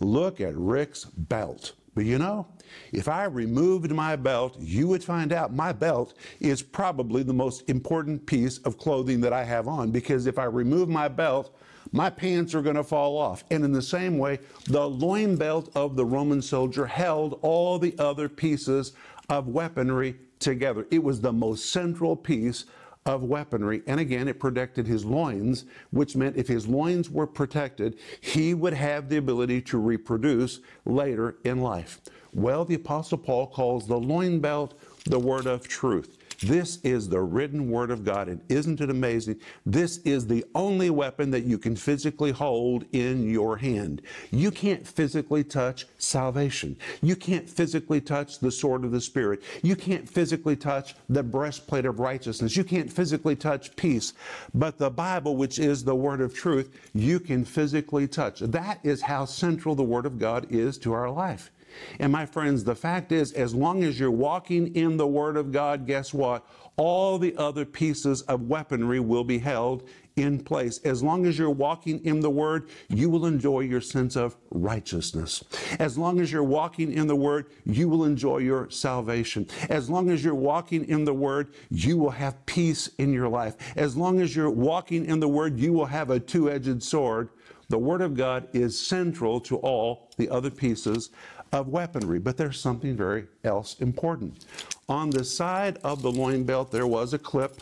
look 0.00 0.40
at 0.40 0.56
Rick's 0.56 1.04
belt. 1.04 1.72
But 1.96 2.04
you 2.04 2.18
know, 2.18 2.46
if 2.92 3.08
I 3.08 3.24
removed 3.24 3.90
my 3.90 4.16
belt, 4.16 4.54
you 4.60 4.86
would 4.88 5.02
find 5.02 5.32
out 5.32 5.54
my 5.54 5.72
belt 5.72 6.12
is 6.40 6.62
probably 6.62 7.22
the 7.22 7.32
most 7.32 7.66
important 7.70 8.26
piece 8.26 8.58
of 8.58 8.76
clothing 8.76 9.22
that 9.22 9.32
I 9.32 9.42
have 9.44 9.66
on 9.66 9.90
because 9.90 10.26
if 10.26 10.38
I 10.38 10.44
remove 10.44 10.90
my 10.90 11.08
belt, 11.08 11.56
my 11.92 12.10
pants 12.10 12.54
are 12.54 12.60
going 12.60 12.76
to 12.76 12.84
fall 12.84 13.16
off. 13.16 13.44
And 13.50 13.64
in 13.64 13.72
the 13.72 13.80
same 13.80 14.18
way, 14.18 14.40
the 14.66 14.86
loin 14.86 15.36
belt 15.36 15.70
of 15.74 15.96
the 15.96 16.04
Roman 16.04 16.42
soldier 16.42 16.84
held 16.84 17.38
all 17.40 17.78
the 17.78 17.94
other 17.98 18.28
pieces 18.28 18.92
of 19.30 19.48
weaponry 19.48 20.16
together. 20.38 20.86
It 20.90 21.02
was 21.02 21.22
the 21.22 21.32
most 21.32 21.72
central 21.72 22.14
piece 22.14 22.66
of 23.06 23.22
weaponry. 23.22 23.82
And 23.86 23.98
again, 23.98 24.28
it 24.28 24.38
protected 24.40 24.86
his 24.86 25.04
loins, 25.04 25.64
which 25.90 26.16
meant 26.16 26.36
if 26.36 26.48
his 26.48 26.66
loins 26.66 27.08
were 27.08 27.26
protected, 27.26 27.98
he 28.20 28.52
would 28.52 28.74
have 28.74 29.08
the 29.08 29.16
ability 29.16 29.62
to 29.62 29.78
reproduce 29.78 30.60
later 30.84 31.36
in 31.44 31.60
life. 31.60 32.00
Well, 32.34 32.64
the 32.66 32.74
Apostle 32.74 33.18
Paul 33.18 33.46
calls 33.46 33.86
the 33.86 33.96
loin 33.96 34.40
belt 34.40 34.78
the 35.06 35.18
word 35.18 35.46
of 35.46 35.66
truth. 35.66 36.15
This 36.42 36.78
is 36.82 37.08
the 37.08 37.20
written 37.20 37.70
word 37.70 37.90
of 37.90 38.04
God. 38.04 38.28
And 38.28 38.40
isn't 38.48 38.80
it 38.80 38.90
amazing? 38.90 39.40
This 39.64 39.98
is 39.98 40.26
the 40.26 40.44
only 40.54 40.90
weapon 40.90 41.30
that 41.30 41.44
you 41.44 41.58
can 41.58 41.76
physically 41.76 42.32
hold 42.32 42.84
in 42.92 43.28
your 43.28 43.56
hand. 43.56 44.02
You 44.30 44.50
can't 44.50 44.86
physically 44.86 45.44
touch 45.44 45.86
salvation. 45.98 46.76
You 47.02 47.16
can't 47.16 47.48
physically 47.48 48.00
touch 48.00 48.38
the 48.38 48.50
sword 48.50 48.84
of 48.84 48.92
the 48.92 49.00
Spirit. 49.00 49.42
You 49.62 49.76
can't 49.76 50.08
physically 50.08 50.56
touch 50.56 50.94
the 51.08 51.22
breastplate 51.22 51.86
of 51.86 52.00
righteousness. 52.00 52.56
You 52.56 52.64
can't 52.64 52.92
physically 52.92 53.36
touch 53.36 53.74
peace. 53.76 54.12
But 54.54 54.78
the 54.78 54.90
Bible, 54.90 55.36
which 55.36 55.58
is 55.58 55.84
the 55.84 55.94
word 55.94 56.20
of 56.20 56.34
truth, 56.34 56.74
you 56.94 57.20
can 57.20 57.44
physically 57.44 58.08
touch. 58.08 58.40
That 58.40 58.80
is 58.82 59.02
how 59.02 59.24
central 59.24 59.74
the 59.74 59.82
word 59.82 60.06
of 60.06 60.18
God 60.18 60.46
is 60.50 60.78
to 60.78 60.92
our 60.92 61.10
life. 61.10 61.50
And 61.98 62.12
my 62.12 62.26
friends, 62.26 62.64
the 62.64 62.74
fact 62.74 63.12
is, 63.12 63.32
as 63.32 63.54
long 63.54 63.84
as 63.84 63.98
you're 63.98 64.10
walking 64.10 64.74
in 64.74 64.96
the 64.96 65.06
Word 65.06 65.36
of 65.36 65.52
God, 65.52 65.86
guess 65.86 66.12
what? 66.12 66.46
All 66.76 67.18
the 67.18 67.36
other 67.36 67.64
pieces 67.64 68.22
of 68.22 68.48
weaponry 68.48 69.00
will 69.00 69.24
be 69.24 69.38
held 69.38 69.88
in 70.16 70.42
place. 70.42 70.78
As 70.78 71.02
long 71.02 71.26
as 71.26 71.38
you're 71.38 71.50
walking 71.50 72.02
in 72.04 72.20
the 72.20 72.30
Word, 72.30 72.68
you 72.88 73.10
will 73.10 73.26
enjoy 73.26 73.60
your 73.60 73.80
sense 73.80 74.16
of 74.16 74.36
righteousness. 74.50 75.44
As 75.78 75.98
long 75.98 76.20
as 76.20 76.32
you're 76.32 76.42
walking 76.42 76.92
in 76.92 77.06
the 77.06 77.16
Word, 77.16 77.46
you 77.64 77.88
will 77.88 78.04
enjoy 78.04 78.38
your 78.38 78.70
salvation. 78.70 79.46
As 79.68 79.90
long 79.90 80.10
as 80.10 80.24
you're 80.24 80.34
walking 80.34 80.86
in 80.88 81.04
the 81.04 81.14
Word, 81.14 81.54
you 81.70 81.98
will 81.98 82.10
have 82.10 82.44
peace 82.46 82.88
in 82.98 83.12
your 83.12 83.28
life. 83.28 83.56
As 83.76 83.96
long 83.96 84.20
as 84.20 84.34
you're 84.34 84.50
walking 84.50 85.04
in 85.04 85.20
the 85.20 85.28
Word, 85.28 85.58
you 85.60 85.72
will 85.72 85.86
have 85.86 86.10
a 86.10 86.18
two 86.18 86.50
edged 86.50 86.82
sword. 86.82 87.28
The 87.68 87.78
Word 87.78 88.00
of 88.00 88.16
God 88.16 88.48
is 88.52 88.78
central 88.78 89.40
to 89.40 89.56
all 89.56 90.08
the 90.16 90.30
other 90.30 90.50
pieces 90.50 91.10
of 91.52 91.68
weaponry. 91.68 92.18
But 92.18 92.36
there's 92.36 92.60
something 92.60 92.96
very 92.96 93.26
else 93.44 93.76
important. 93.80 94.44
On 94.88 95.10
the 95.10 95.24
side 95.24 95.78
of 95.82 96.02
the 96.02 96.10
loin 96.10 96.44
belt, 96.44 96.70
there 96.70 96.86
was 96.86 97.12
a 97.12 97.18
clip, 97.18 97.60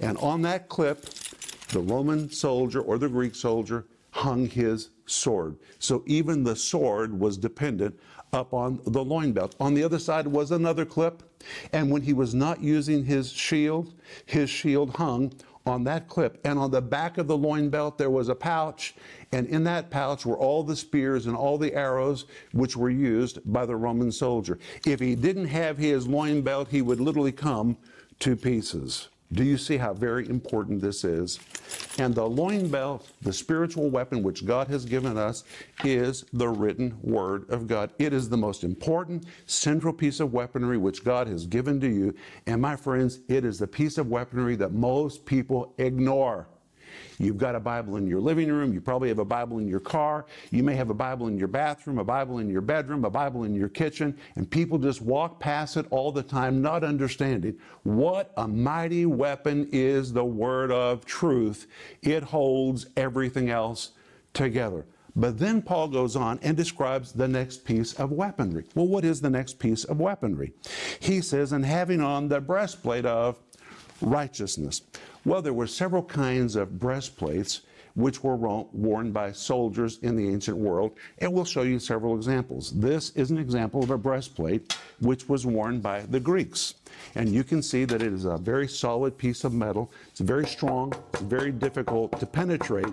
and 0.00 0.16
on 0.18 0.42
that 0.42 0.68
clip, 0.68 1.04
the 1.68 1.80
Roman 1.80 2.30
soldier 2.30 2.80
or 2.80 2.98
the 2.98 3.08
Greek 3.08 3.34
soldier 3.34 3.86
hung 4.10 4.46
his 4.46 4.90
sword. 5.04 5.56
So 5.78 6.02
even 6.06 6.42
the 6.42 6.56
sword 6.56 7.18
was 7.18 7.36
dependent 7.36 7.98
upon 8.32 8.80
the 8.86 9.04
loin 9.04 9.32
belt. 9.32 9.54
On 9.60 9.74
the 9.74 9.84
other 9.84 9.98
side 9.98 10.26
was 10.26 10.50
another 10.50 10.84
clip, 10.84 11.22
and 11.72 11.90
when 11.90 12.02
he 12.02 12.12
was 12.12 12.34
not 12.34 12.62
using 12.62 13.04
his 13.04 13.30
shield, 13.32 13.94
his 14.24 14.48
shield 14.48 14.96
hung 14.96 15.32
on 15.66 15.84
that 15.84 16.08
clip. 16.08 16.40
And 16.44 16.58
on 16.58 16.70
the 16.70 16.80
back 16.80 17.18
of 17.18 17.26
the 17.26 17.36
loin 17.36 17.68
belt, 17.68 17.98
there 17.98 18.10
was 18.10 18.28
a 18.28 18.34
pouch. 18.34 18.94
And 19.32 19.46
in 19.48 19.64
that 19.64 19.90
pouch 19.90 20.24
were 20.24 20.38
all 20.38 20.62
the 20.62 20.76
spears 20.76 21.26
and 21.26 21.36
all 21.36 21.58
the 21.58 21.74
arrows 21.74 22.26
which 22.52 22.76
were 22.76 22.90
used 22.90 23.40
by 23.44 23.66
the 23.66 23.76
Roman 23.76 24.12
soldier. 24.12 24.58
If 24.86 25.00
he 25.00 25.14
didn't 25.14 25.46
have 25.46 25.76
his 25.76 26.06
loin 26.06 26.42
belt, 26.42 26.68
he 26.70 26.82
would 26.82 27.00
literally 27.00 27.32
come 27.32 27.76
to 28.20 28.36
pieces. 28.36 29.08
Do 29.32 29.42
you 29.42 29.58
see 29.58 29.76
how 29.76 29.92
very 29.92 30.28
important 30.28 30.80
this 30.80 31.02
is? 31.04 31.40
And 31.98 32.14
the 32.14 32.24
loin 32.24 32.68
belt, 32.68 33.08
the 33.22 33.32
spiritual 33.32 33.90
weapon 33.90 34.22
which 34.22 34.46
God 34.46 34.68
has 34.68 34.84
given 34.84 35.16
us, 35.16 35.44
is 35.84 36.24
the 36.32 36.48
written 36.48 36.96
word 37.02 37.50
of 37.50 37.66
God. 37.66 37.90
It 37.98 38.12
is 38.12 38.28
the 38.28 38.36
most 38.36 38.62
important 38.62 39.24
central 39.46 39.92
piece 39.92 40.20
of 40.20 40.32
weaponry 40.32 40.78
which 40.78 41.04
God 41.04 41.26
has 41.26 41.46
given 41.46 41.80
to 41.80 41.88
you. 41.88 42.14
And 42.46 42.62
my 42.62 42.76
friends, 42.76 43.20
it 43.28 43.44
is 43.44 43.58
the 43.58 43.66
piece 43.66 43.98
of 43.98 44.08
weaponry 44.08 44.56
that 44.56 44.72
most 44.72 45.24
people 45.26 45.74
ignore. 45.78 46.46
You've 47.18 47.38
got 47.38 47.54
a 47.54 47.60
Bible 47.60 47.96
in 47.96 48.06
your 48.06 48.20
living 48.20 48.50
room. 48.50 48.72
You 48.72 48.80
probably 48.80 49.08
have 49.08 49.18
a 49.18 49.24
Bible 49.24 49.58
in 49.58 49.68
your 49.68 49.80
car. 49.80 50.26
You 50.50 50.62
may 50.62 50.74
have 50.74 50.90
a 50.90 50.94
Bible 50.94 51.28
in 51.28 51.38
your 51.38 51.48
bathroom, 51.48 51.98
a 51.98 52.04
Bible 52.04 52.38
in 52.38 52.48
your 52.48 52.60
bedroom, 52.60 53.04
a 53.04 53.10
Bible 53.10 53.44
in 53.44 53.54
your 53.54 53.68
kitchen, 53.68 54.16
and 54.36 54.50
people 54.50 54.78
just 54.78 55.00
walk 55.00 55.40
past 55.40 55.76
it 55.76 55.86
all 55.90 56.12
the 56.12 56.22
time, 56.22 56.60
not 56.60 56.84
understanding 56.84 57.58
what 57.82 58.32
a 58.36 58.46
mighty 58.46 59.06
weapon 59.06 59.68
is 59.72 60.12
the 60.12 60.24
Word 60.24 60.70
of 60.70 61.04
truth. 61.04 61.66
It 62.02 62.22
holds 62.22 62.86
everything 62.96 63.50
else 63.50 63.92
together. 64.32 64.86
But 65.18 65.38
then 65.38 65.62
Paul 65.62 65.88
goes 65.88 66.14
on 66.14 66.38
and 66.42 66.54
describes 66.54 67.12
the 67.12 67.26
next 67.26 67.64
piece 67.64 67.94
of 67.94 68.12
weaponry. 68.12 68.64
Well, 68.74 68.86
what 68.86 69.04
is 69.04 69.22
the 69.22 69.30
next 69.30 69.58
piece 69.58 69.84
of 69.84 69.98
weaponry? 69.98 70.52
He 71.00 71.22
says, 71.22 71.52
and 71.52 71.64
having 71.64 72.02
on 72.02 72.28
the 72.28 72.40
breastplate 72.40 73.06
of 73.06 73.38
righteousness. 74.02 74.82
Well, 75.26 75.42
there 75.42 75.52
were 75.52 75.66
several 75.66 76.04
kinds 76.04 76.54
of 76.54 76.78
breastplates 76.78 77.62
which 77.96 78.22
were 78.22 78.36
worn 78.36 79.10
by 79.10 79.32
soldiers 79.32 79.98
in 80.00 80.14
the 80.14 80.28
ancient 80.28 80.56
world. 80.56 80.92
And 81.18 81.32
we'll 81.32 81.44
show 81.44 81.62
you 81.62 81.80
several 81.80 82.14
examples. 82.14 82.70
This 82.70 83.10
is 83.16 83.32
an 83.32 83.38
example 83.38 83.82
of 83.82 83.90
a 83.90 83.98
breastplate 83.98 84.78
which 85.00 85.28
was 85.28 85.44
worn 85.44 85.80
by 85.80 86.02
the 86.02 86.20
Greeks. 86.20 86.74
And 87.14 87.32
you 87.32 87.44
can 87.44 87.62
see 87.62 87.84
that 87.84 88.02
it 88.02 88.12
is 88.12 88.24
a 88.24 88.36
very 88.36 88.68
solid 88.68 89.16
piece 89.16 89.44
of 89.44 89.52
metal. 89.52 89.90
It's 90.08 90.20
very 90.20 90.46
strong, 90.46 90.92
it's 91.12 91.22
very 91.22 91.52
difficult 91.52 92.18
to 92.20 92.26
penetrate. 92.26 92.92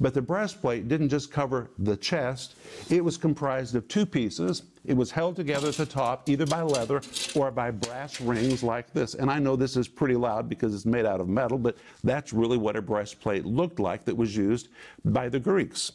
But 0.00 0.14
the 0.14 0.22
breastplate 0.22 0.88
didn't 0.88 1.08
just 1.08 1.30
cover 1.30 1.70
the 1.78 1.96
chest, 1.96 2.56
it 2.90 3.04
was 3.04 3.16
comprised 3.16 3.74
of 3.74 3.86
two 3.88 4.06
pieces. 4.06 4.62
It 4.84 4.94
was 4.94 5.10
held 5.10 5.36
together 5.36 5.68
at 5.68 5.74
the 5.74 5.86
top 5.86 6.28
either 6.28 6.46
by 6.46 6.60
leather 6.60 7.00
or 7.34 7.50
by 7.50 7.70
brass 7.70 8.20
rings 8.20 8.62
like 8.62 8.92
this. 8.92 9.14
And 9.14 9.30
I 9.30 9.38
know 9.38 9.56
this 9.56 9.76
is 9.76 9.88
pretty 9.88 10.14
loud 10.14 10.48
because 10.48 10.74
it's 10.74 10.84
made 10.84 11.06
out 11.06 11.20
of 11.20 11.28
metal, 11.28 11.58
but 11.58 11.78
that's 12.02 12.32
really 12.34 12.58
what 12.58 12.76
a 12.76 12.82
breastplate 12.82 13.46
looked 13.46 13.80
like 13.80 14.04
that 14.04 14.16
was 14.16 14.36
used 14.36 14.68
by 15.04 15.28
the 15.30 15.40
Greeks. 15.40 15.92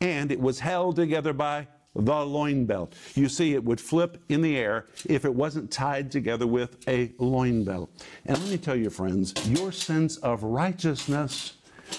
And 0.00 0.32
it 0.32 0.40
was 0.40 0.58
held 0.58 0.96
together 0.96 1.32
by 1.32 1.68
the 1.94 2.24
loin 2.24 2.64
belt. 2.64 2.94
You 3.14 3.28
see, 3.28 3.54
it 3.54 3.64
would 3.64 3.80
flip 3.80 4.22
in 4.28 4.42
the 4.42 4.56
air 4.56 4.86
if 5.06 5.24
it 5.24 5.34
wasn't 5.34 5.70
tied 5.70 6.10
together 6.10 6.46
with 6.46 6.76
a 6.88 7.12
loin 7.18 7.64
belt. 7.64 7.90
And 8.26 8.38
let 8.38 8.48
me 8.48 8.58
tell 8.58 8.76
you, 8.76 8.90
friends, 8.90 9.34
your 9.46 9.72
sense 9.72 10.16
of 10.18 10.42
righteousness 10.42 11.54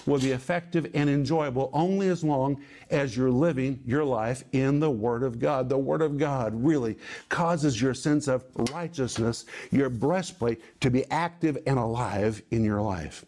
will 0.06 0.20
be 0.20 0.32
effective 0.32 0.90
and 0.94 1.10
enjoyable 1.10 1.70
only 1.74 2.10
as 2.10 2.24
long 2.24 2.62
as 2.90 3.16
you're 3.16 3.32
living 3.32 3.80
your 3.86 4.04
life 4.04 4.44
in 4.52 4.80
the 4.80 4.90
Word 4.90 5.24
of 5.24 5.40
God. 5.40 5.70
The 5.70 5.78
Word 5.78 6.02
of 6.02 6.18
God 6.18 6.54
really 6.56 6.98
causes 7.30 7.82
your 7.82 7.94
sense 7.94 8.28
of 8.28 8.44
righteousness, 8.72 9.46
your 9.72 9.90
breastplate, 9.90 10.62
to 10.82 10.90
be 10.90 11.10
active 11.12 11.58
and 11.68 11.78
alive 11.78 12.42
in 12.52 12.64
your 12.64 12.82
life. 12.82 13.26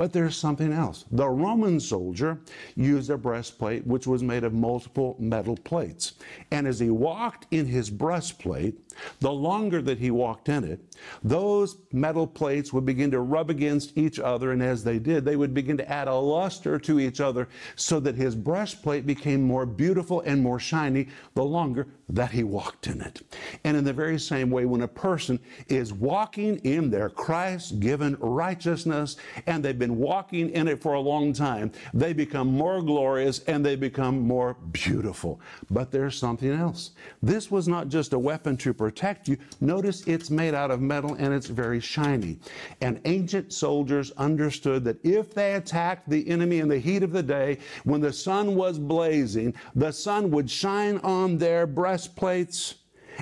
But 0.00 0.14
there's 0.14 0.34
something 0.34 0.72
else. 0.72 1.04
The 1.10 1.28
Roman 1.28 1.78
soldier 1.78 2.40
used 2.74 3.10
a 3.10 3.18
breastplate 3.18 3.86
which 3.86 4.06
was 4.06 4.22
made 4.22 4.44
of 4.44 4.54
multiple 4.54 5.14
metal 5.18 5.58
plates. 5.58 6.14
And 6.50 6.66
as 6.66 6.80
he 6.80 6.88
walked 6.88 7.46
in 7.50 7.66
his 7.66 7.90
breastplate, 7.90 8.80
the 9.20 9.30
longer 9.30 9.82
that 9.82 9.98
he 9.98 10.10
walked 10.10 10.48
in 10.48 10.64
it, 10.64 10.80
those 11.22 11.76
metal 11.92 12.26
plates 12.26 12.72
would 12.72 12.86
begin 12.86 13.10
to 13.10 13.20
rub 13.20 13.50
against 13.50 13.96
each 13.98 14.18
other. 14.18 14.52
And 14.52 14.62
as 14.62 14.82
they 14.82 14.98
did, 14.98 15.26
they 15.26 15.36
would 15.36 15.52
begin 15.52 15.76
to 15.76 15.90
add 15.90 16.08
a 16.08 16.14
luster 16.14 16.78
to 16.78 16.98
each 16.98 17.20
other 17.20 17.48
so 17.76 18.00
that 18.00 18.14
his 18.14 18.34
breastplate 18.34 19.06
became 19.06 19.42
more 19.42 19.66
beautiful 19.66 20.22
and 20.22 20.42
more 20.42 20.58
shiny 20.58 21.08
the 21.34 21.44
longer 21.44 21.88
that 22.08 22.30
he 22.30 22.42
walked 22.42 22.86
in 22.86 23.02
it. 23.02 23.20
And 23.64 23.76
in 23.76 23.84
the 23.84 23.92
very 23.92 24.18
same 24.18 24.50
way, 24.50 24.64
when 24.64 24.80
a 24.80 24.88
person 24.88 25.38
is 25.68 25.92
walking 25.92 26.56
in 26.58 26.90
their 26.90 27.10
Christ 27.10 27.80
given 27.80 28.16
righteousness 28.18 29.16
and 29.46 29.62
they've 29.62 29.78
been 29.78 29.89
walking 29.98 30.50
in 30.50 30.68
it 30.68 30.82
for 30.82 30.94
a 30.94 31.00
long 31.00 31.32
time, 31.32 31.72
they 31.94 32.12
become 32.12 32.48
more 32.48 32.82
glorious 32.82 33.40
and 33.44 33.64
they 33.64 33.76
become 33.76 34.20
more 34.20 34.54
beautiful. 34.72 35.40
But 35.70 35.90
there's 35.90 36.16
something 36.16 36.52
else. 36.52 36.92
This 37.22 37.50
was 37.50 37.68
not 37.68 37.88
just 37.88 38.12
a 38.12 38.18
weapon 38.18 38.56
to 38.58 38.74
protect 38.74 39.28
you. 39.28 39.36
Notice 39.60 40.06
it's 40.06 40.30
made 40.30 40.54
out 40.54 40.70
of 40.70 40.80
metal 40.80 41.14
and 41.14 41.32
it's 41.32 41.46
very 41.46 41.80
shiny. 41.80 42.38
And 42.80 43.00
ancient 43.04 43.52
soldiers 43.52 44.12
understood 44.12 44.84
that 44.84 45.04
if 45.04 45.34
they 45.34 45.54
attacked 45.54 46.08
the 46.08 46.28
enemy 46.28 46.58
in 46.58 46.68
the 46.68 46.78
heat 46.78 47.02
of 47.02 47.12
the 47.12 47.22
day, 47.22 47.58
when 47.84 48.00
the 48.00 48.12
sun 48.12 48.54
was 48.54 48.78
blazing, 48.78 49.54
the 49.74 49.92
sun 49.92 50.30
would 50.30 50.50
shine 50.50 50.98
on 50.98 51.38
their 51.38 51.66
breastplates 51.66 52.74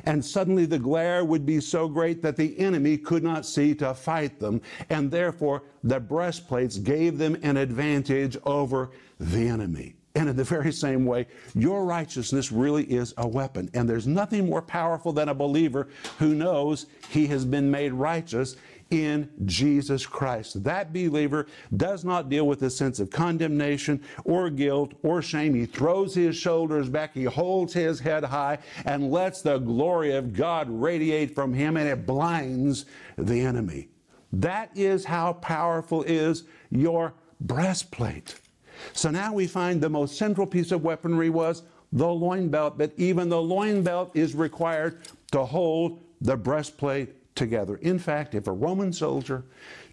and 0.05 0.25
suddenly 0.25 0.67
the 0.67 0.79
glare 0.79 1.25
would 1.25 1.47
be 1.47 1.61
so 1.61 1.89
great 1.89 2.23
that 2.23 2.37
the 2.37 2.59
enemy 2.59 2.99
could 2.99 3.23
not 3.23 3.47
see 3.47 3.75
to 3.77 3.95
fight 3.95 4.39
them, 4.39 4.61
and 4.91 5.11
therefore 5.11 5.63
the 5.85 6.01
breastplates 6.01 6.79
gave 6.79 7.19
them 7.19 7.37
an 7.43 7.57
advantage 7.57 8.37
over 8.45 8.91
the 9.19 9.49
enemy. 9.49 9.95
And 10.15 10.29
in 10.29 10.37
the 10.37 10.45
very 10.45 10.73
same 10.73 11.05
way, 11.05 11.27
your 11.55 11.85
righteousness 11.85 12.51
really 12.51 12.85
is 12.85 13.15
a 13.19 13.29
weapon. 13.29 13.71
And 13.73 13.89
there's 13.89 14.09
nothing 14.09 14.47
more 14.47 14.63
powerful 14.63 15.13
than 15.13 15.29
a 15.29 15.35
believer 15.35 15.89
who 16.19 16.35
knows 16.35 16.87
he 17.11 17.29
has 17.29 17.45
been 17.45 17.71
made 17.71 17.93
righteous 17.93 18.57
in 18.91 19.29
Jesus 19.45 20.07
Christ. 20.07 20.63
That 20.65 20.93
believer 20.93 21.47
does 21.77 22.05
not 22.05 22.29
deal 22.29 22.47
with 22.47 22.63
a 22.63 22.71
sense 22.71 23.01
of 23.01 23.11
condemnation 23.11 24.03
or 24.25 24.51
guilt 24.51 24.95
or 25.03 25.21
shame. 25.21 25.55
He 25.55 25.67
throws 25.67 26.15
his 26.15 26.37
shoulders 26.37 26.89
back, 26.89 27.15
he 27.15 27.25
holds 27.25 27.73
his 27.73 28.01
head 28.01 28.25
high, 28.25 28.59
and 28.85 29.11
lets 29.11 29.43
the 29.43 29.59
glory 29.59 30.15
of 30.15 30.33
God 30.33 30.69
radiate 30.71 31.35
from 31.35 31.53
him, 31.53 31.77
and 31.77 31.89
it 31.89 32.07
blinds 32.07 32.87
the 33.17 33.41
enemy. 33.41 33.89
That 34.33 34.71
is 34.75 35.05
how 35.05 35.35
powerful 35.35 36.03
is 36.03 36.45
your 36.71 37.15
breastplate. 37.41 38.41
So 38.93 39.11
now 39.11 39.33
we 39.33 39.47
find 39.47 39.81
the 39.81 39.89
most 39.89 40.17
central 40.17 40.47
piece 40.47 40.73
of 40.73 40.85
weaponry 40.85 41.31
was 41.31 41.63
the 41.93 42.09
loin 42.09 42.49
belt, 42.49 42.79
but 42.79 42.93
even 42.97 43.29
the 43.29 43.41
loin 43.41 43.83
belt 43.83 44.11
is 44.15 44.35
required 44.35 45.01
to 45.33 45.45
hold 45.45 46.01
the 46.21 46.37
breastplate 46.37 47.15
together. 47.39 47.77
In 47.77 47.99
fact, 47.99 48.35
if 48.35 48.47
a 48.47 48.53
Roman 48.53 48.93
soldier 48.93 49.45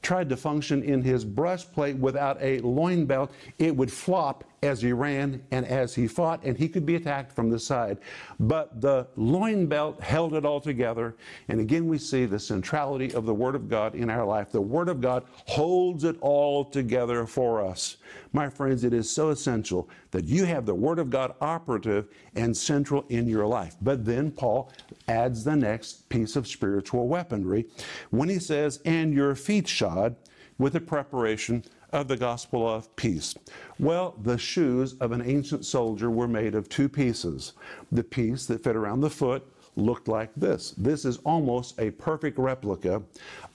tried 0.01 0.29
to 0.29 0.37
function 0.37 0.83
in 0.83 1.01
his 1.01 1.25
breastplate 1.25 1.95
without 1.97 2.37
a 2.41 2.59
loin 2.59 3.05
belt, 3.05 3.31
it 3.57 3.75
would 3.75 3.91
flop 3.91 4.43
as 4.63 4.81
he 4.81 4.91
ran 4.91 5.41
and 5.51 5.65
as 5.65 5.93
he 5.93 6.07
fought, 6.07 6.43
and 6.43 6.57
he 6.57 6.67
could 6.67 6.85
be 6.85 6.95
attacked 6.95 7.31
from 7.31 7.49
the 7.49 7.59
side. 7.59 7.99
But 8.39 8.81
the 8.81 9.07
loin 9.15 9.67
belt 9.67 10.01
held 10.01 10.33
it 10.33 10.45
all 10.45 10.59
together. 10.59 11.15
And 11.47 11.59
again, 11.59 11.87
we 11.87 11.97
see 11.97 12.25
the 12.25 12.39
centrality 12.39 13.13
of 13.13 13.25
the 13.25 13.33
Word 13.33 13.55
of 13.55 13.69
God 13.69 13.95
in 13.95 14.09
our 14.09 14.25
life. 14.25 14.51
The 14.51 14.61
Word 14.61 14.89
of 14.89 15.01
God 15.01 15.23
holds 15.45 16.03
it 16.03 16.17
all 16.21 16.65
together 16.65 17.25
for 17.25 17.63
us. 17.63 17.97
My 18.33 18.49
friends, 18.49 18.83
it 18.83 18.93
is 18.93 19.09
so 19.09 19.29
essential 19.29 19.89
that 20.11 20.25
you 20.25 20.45
have 20.45 20.65
the 20.65 20.75
Word 20.75 20.99
of 20.99 21.09
God 21.09 21.35
operative 21.41 22.07
and 22.35 22.55
central 22.55 23.05
in 23.09 23.27
your 23.27 23.45
life. 23.45 23.75
But 23.81 24.03
then 24.03 24.31
Paul 24.31 24.71
adds 25.07 25.43
the 25.43 25.55
next 25.55 26.09
piece 26.09 26.35
of 26.35 26.47
spiritual 26.47 27.07
weaponry 27.07 27.65
when 28.09 28.29
he 28.29 28.39
says, 28.39 28.81
and 28.83 29.13
your 29.13 29.35
feet 29.35 29.67
shod 29.85 30.15
with 30.57 30.73
the 30.73 30.79
preparation 30.79 31.63
of 31.91 32.07
the 32.07 32.17
gospel 32.17 32.67
of 32.67 32.93
peace? 32.95 33.35
Well, 33.79 34.15
the 34.23 34.37
shoes 34.37 34.95
of 34.99 35.11
an 35.11 35.21
ancient 35.21 35.65
soldier 35.65 36.09
were 36.09 36.27
made 36.27 36.55
of 36.55 36.69
two 36.69 36.89
pieces. 36.89 37.53
The 37.91 38.03
piece 38.03 38.45
that 38.47 38.63
fit 38.63 38.75
around 38.75 39.01
the 39.01 39.09
foot 39.09 39.45
looked 39.75 40.07
like 40.07 40.31
this. 40.35 40.71
This 40.71 41.05
is 41.05 41.17
almost 41.17 41.79
a 41.79 41.91
perfect 41.91 42.37
replica 42.39 43.03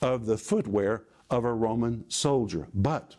of 0.03 0.27
the 0.27 0.37
footwear 0.37 1.05
of 1.31 1.45
a 1.45 1.53
Roman 1.53 2.05
soldier. 2.09 2.69
But 2.75 3.16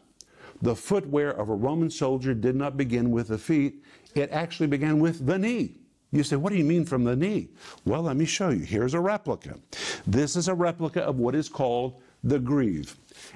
the 0.62 0.76
footwear 0.76 1.32
of 1.32 1.50
a 1.50 1.56
Roman 1.56 1.90
soldier 1.90 2.34
did 2.34 2.56
not 2.56 2.78
begin 2.78 3.10
with 3.12 3.30
the 3.30 3.38
feet, 3.38 3.84
it 4.14 4.30
actually 4.32 4.68
began 4.68 5.00
with 5.00 5.26
the 5.26 5.40
knee. 5.40 5.78
You 6.12 6.24
say, 6.24 6.36
what 6.36 6.52
do 6.52 6.58
you 6.58 6.66
mean 6.66 6.86
from 6.86 7.06
the 7.06 7.16
knee? 7.16 7.50
Well, 7.86 8.04
let 8.04 8.18
me 8.18 8.26
show 8.26 8.50
you. 8.50 8.66
Here's 8.66 8.94
a 8.94 9.00
replica. 9.00 9.58
This 10.06 10.36
is 10.36 10.50
a 10.50 10.54
replica 10.54 11.02
of 11.02 11.20
what 11.20 11.36
is 11.36 11.48
called 11.48 12.02
the 12.24 12.40
greave. 12.40 12.96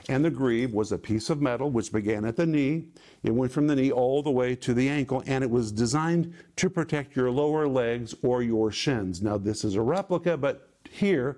And 0.10 0.24
the 0.24 0.30
greave 0.30 0.74
was 0.74 0.92
a 0.92 0.98
piece 0.98 1.30
of 1.30 1.42
metal 1.42 1.70
which 1.70 1.92
began 1.92 2.26
at 2.26 2.36
the 2.36 2.46
knee. 2.46 2.86
It 3.24 3.34
went 3.34 3.52
from 3.52 3.68
the 3.68 3.76
knee 3.76 3.92
all 3.92 4.22
the 4.22 4.32
way 4.32 4.56
to 4.56 4.74
the 4.74 4.88
ankle, 4.88 5.24
and 5.26 5.44
it 5.44 5.50
was 5.50 5.72
designed 5.72 6.34
to 6.58 6.70
protect 6.70 7.16
your 7.16 7.32
lower 7.32 7.68
legs 7.68 8.14
or 8.22 8.42
your 8.44 8.72
shins. 8.72 9.22
Now, 9.22 9.38
this 9.38 9.64
is 9.64 9.76
a 9.76 9.82
replica, 9.82 10.38
but 10.38 10.70
here 10.90 11.38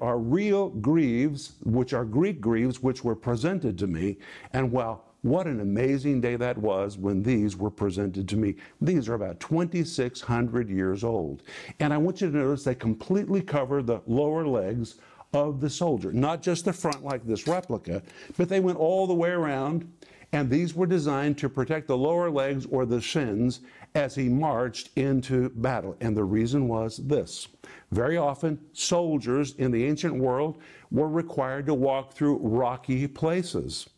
are 0.00 0.18
real 0.18 0.68
greaves, 0.70 1.52
which 1.64 1.92
are 1.92 2.04
Greek 2.04 2.40
greaves, 2.40 2.82
which 2.82 3.04
were 3.04 3.14
presented 3.14 3.78
to 3.78 3.86
me. 3.86 4.18
And 4.52 4.72
wow, 4.72 5.02
what 5.22 5.46
an 5.46 5.60
amazing 5.60 6.20
day 6.20 6.36
that 6.36 6.58
was 6.58 6.98
when 6.98 7.22
these 7.22 7.56
were 7.56 7.70
presented 7.70 8.28
to 8.30 8.36
me. 8.36 8.56
These 8.80 9.08
are 9.08 9.14
about 9.14 9.38
2,600 9.38 10.70
years 10.70 11.04
old. 11.04 11.42
And 11.78 11.92
I 11.92 11.98
want 11.98 12.20
you 12.20 12.30
to 12.30 12.36
notice 12.36 12.64
they 12.64 12.74
completely 12.74 13.42
cover 13.42 13.82
the 13.82 14.00
lower 14.06 14.46
legs 14.46 14.96
of 15.32 15.60
the 15.60 15.70
soldier, 15.70 16.12
not 16.12 16.42
just 16.42 16.64
the 16.64 16.72
front 16.72 17.04
like 17.04 17.24
this 17.24 17.46
replica, 17.46 18.02
but 18.36 18.48
they 18.48 18.60
went 18.60 18.78
all 18.78 19.06
the 19.06 19.14
way 19.14 19.30
around, 19.30 19.90
and 20.32 20.48
these 20.48 20.74
were 20.74 20.86
designed 20.86 21.38
to 21.38 21.48
protect 21.48 21.86
the 21.88 21.96
lower 21.96 22.30
legs 22.30 22.66
or 22.66 22.86
the 22.86 23.00
shins 23.00 23.60
as 23.94 24.14
he 24.14 24.28
marched 24.28 24.90
into 24.96 25.50
battle. 25.50 25.96
And 26.00 26.16
the 26.16 26.24
reason 26.24 26.68
was 26.68 26.98
this. 26.98 27.48
Very 27.90 28.16
often, 28.16 28.60
soldiers 28.72 29.54
in 29.56 29.70
the 29.72 29.84
ancient 29.84 30.14
world 30.14 30.58
were 30.90 31.08
required 31.08 31.66
to 31.66 31.74
walk 31.74 32.12
through 32.12 32.38
rocky 32.38 33.06
places. 33.08 33.88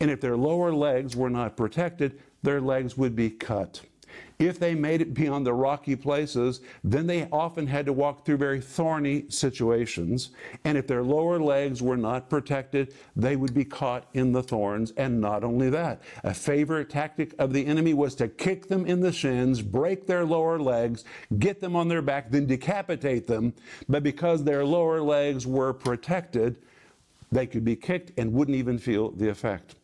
And 0.00 0.10
if 0.10 0.20
their 0.20 0.36
lower 0.36 0.72
legs 0.72 1.16
were 1.16 1.30
not 1.30 1.56
protected, 1.56 2.20
their 2.42 2.60
legs 2.60 2.96
would 2.96 3.14
be 3.14 3.30
cut. 3.30 3.82
If 4.42 4.58
they 4.58 4.74
made 4.74 5.00
it 5.00 5.14
beyond 5.14 5.46
the 5.46 5.54
rocky 5.54 5.94
places, 5.94 6.62
then 6.82 7.06
they 7.06 7.28
often 7.30 7.68
had 7.68 7.86
to 7.86 7.92
walk 7.92 8.26
through 8.26 8.38
very 8.38 8.60
thorny 8.60 9.26
situations. 9.28 10.30
And 10.64 10.76
if 10.76 10.88
their 10.88 11.04
lower 11.04 11.38
legs 11.38 11.80
were 11.80 11.96
not 11.96 12.28
protected, 12.28 12.92
they 13.14 13.36
would 13.36 13.54
be 13.54 13.64
caught 13.64 14.08
in 14.14 14.32
the 14.32 14.42
thorns. 14.42 14.90
And 14.96 15.20
not 15.20 15.44
only 15.44 15.70
that, 15.70 16.02
a 16.24 16.34
favorite 16.34 16.90
tactic 16.90 17.36
of 17.38 17.52
the 17.52 17.64
enemy 17.64 17.94
was 17.94 18.16
to 18.16 18.26
kick 18.26 18.66
them 18.66 18.84
in 18.84 18.98
the 18.98 19.12
shins, 19.12 19.62
break 19.62 20.08
their 20.08 20.24
lower 20.24 20.58
legs, 20.58 21.04
get 21.38 21.60
them 21.60 21.76
on 21.76 21.86
their 21.86 22.02
back, 22.02 22.32
then 22.32 22.46
decapitate 22.46 23.28
them. 23.28 23.54
But 23.88 24.02
because 24.02 24.42
their 24.42 24.64
lower 24.64 25.00
legs 25.00 25.46
were 25.46 25.72
protected, 25.72 26.56
they 27.30 27.46
could 27.46 27.64
be 27.64 27.76
kicked 27.76 28.10
and 28.18 28.32
wouldn't 28.32 28.56
even 28.56 28.76
feel 28.78 29.12
the 29.12 29.28
effect. 29.28 29.76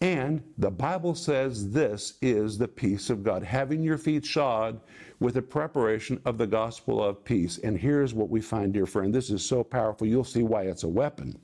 And 0.00 0.42
the 0.56 0.70
Bible 0.70 1.14
says 1.14 1.70
this 1.70 2.14
is 2.22 2.56
the 2.56 2.68
peace 2.68 3.10
of 3.10 3.24
God, 3.24 3.42
having 3.42 3.82
your 3.82 3.98
feet 3.98 4.24
shod 4.24 4.80
with 5.18 5.34
the 5.34 5.42
preparation 5.42 6.20
of 6.24 6.38
the 6.38 6.46
gospel 6.46 7.02
of 7.02 7.24
peace. 7.24 7.58
And 7.58 7.76
here's 7.76 8.14
what 8.14 8.28
we 8.28 8.40
find, 8.40 8.72
dear 8.72 8.86
friend. 8.86 9.12
This 9.12 9.30
is 9.30 9.44
so 9.44 9.64
powerful. 9.64 10.06
You'll 10.06 10.22
see 10.22 10.44
why 10.44 10.62
it's 10.62 10.84
a 10.84 10.88
weapon. 10.88 11.36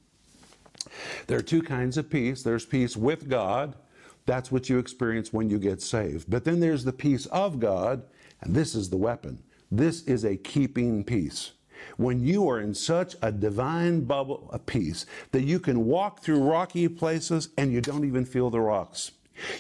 There 1.27 1.39
are 1.39 1.43
two 1.43 1.63
kinds 1.63 1.97
of 1.97 2.09
peace 2.09 2.43
there's 2.43 2.67
peace 2.67 2.97
with 2.97 3.29
God. 3.29 3.75
That's 4.27 4.53
what 4.53 4.71
you 4.71 4.79
experience 4.79 5.33
when 5.33 5.51
you 5.51 5.59
get 5.59 5.83
saved. 5.83 6.31
But 6.31 6.45
then 6.45 6.61
there's 6.61 6.85
the 6.85 6.93
peace 6.93 7.27
of 7.27 7.59
God, 7.59 8.05
and 8.41 8.55
this 8.55 8.75
is 8.75 8.89
the 8.89 8.97
weapon. 8.97 9.43
This 9.71 10.03
is 10.05 10.25
a 10.25 10.37
keeping 10.37 11.03
peace 11.03 11.53
when 11.97 12.21
you 12.21 12.49
are 12.49 12.61
in 12.61 12.75
such 12.75 13.17
a 13.23 13.33
divine 13.33 14.05
bubble 14.05 14.49
of 14.53 14.67
peace 14.67 15.07
that 15.33 15.45
you 15.45 15.59
can 15.59 15.85
walk 15.85 16.21
through 16.21 16.43
rocky 16.43 16.89
places 16.89 17.49
and 17.59 17.73
you 17.73 17.81
don't 17.81 18.05
even 18.05 18.25
feel 18.25 18.51
the 18.51 18.61
rocks. 18.61 19.13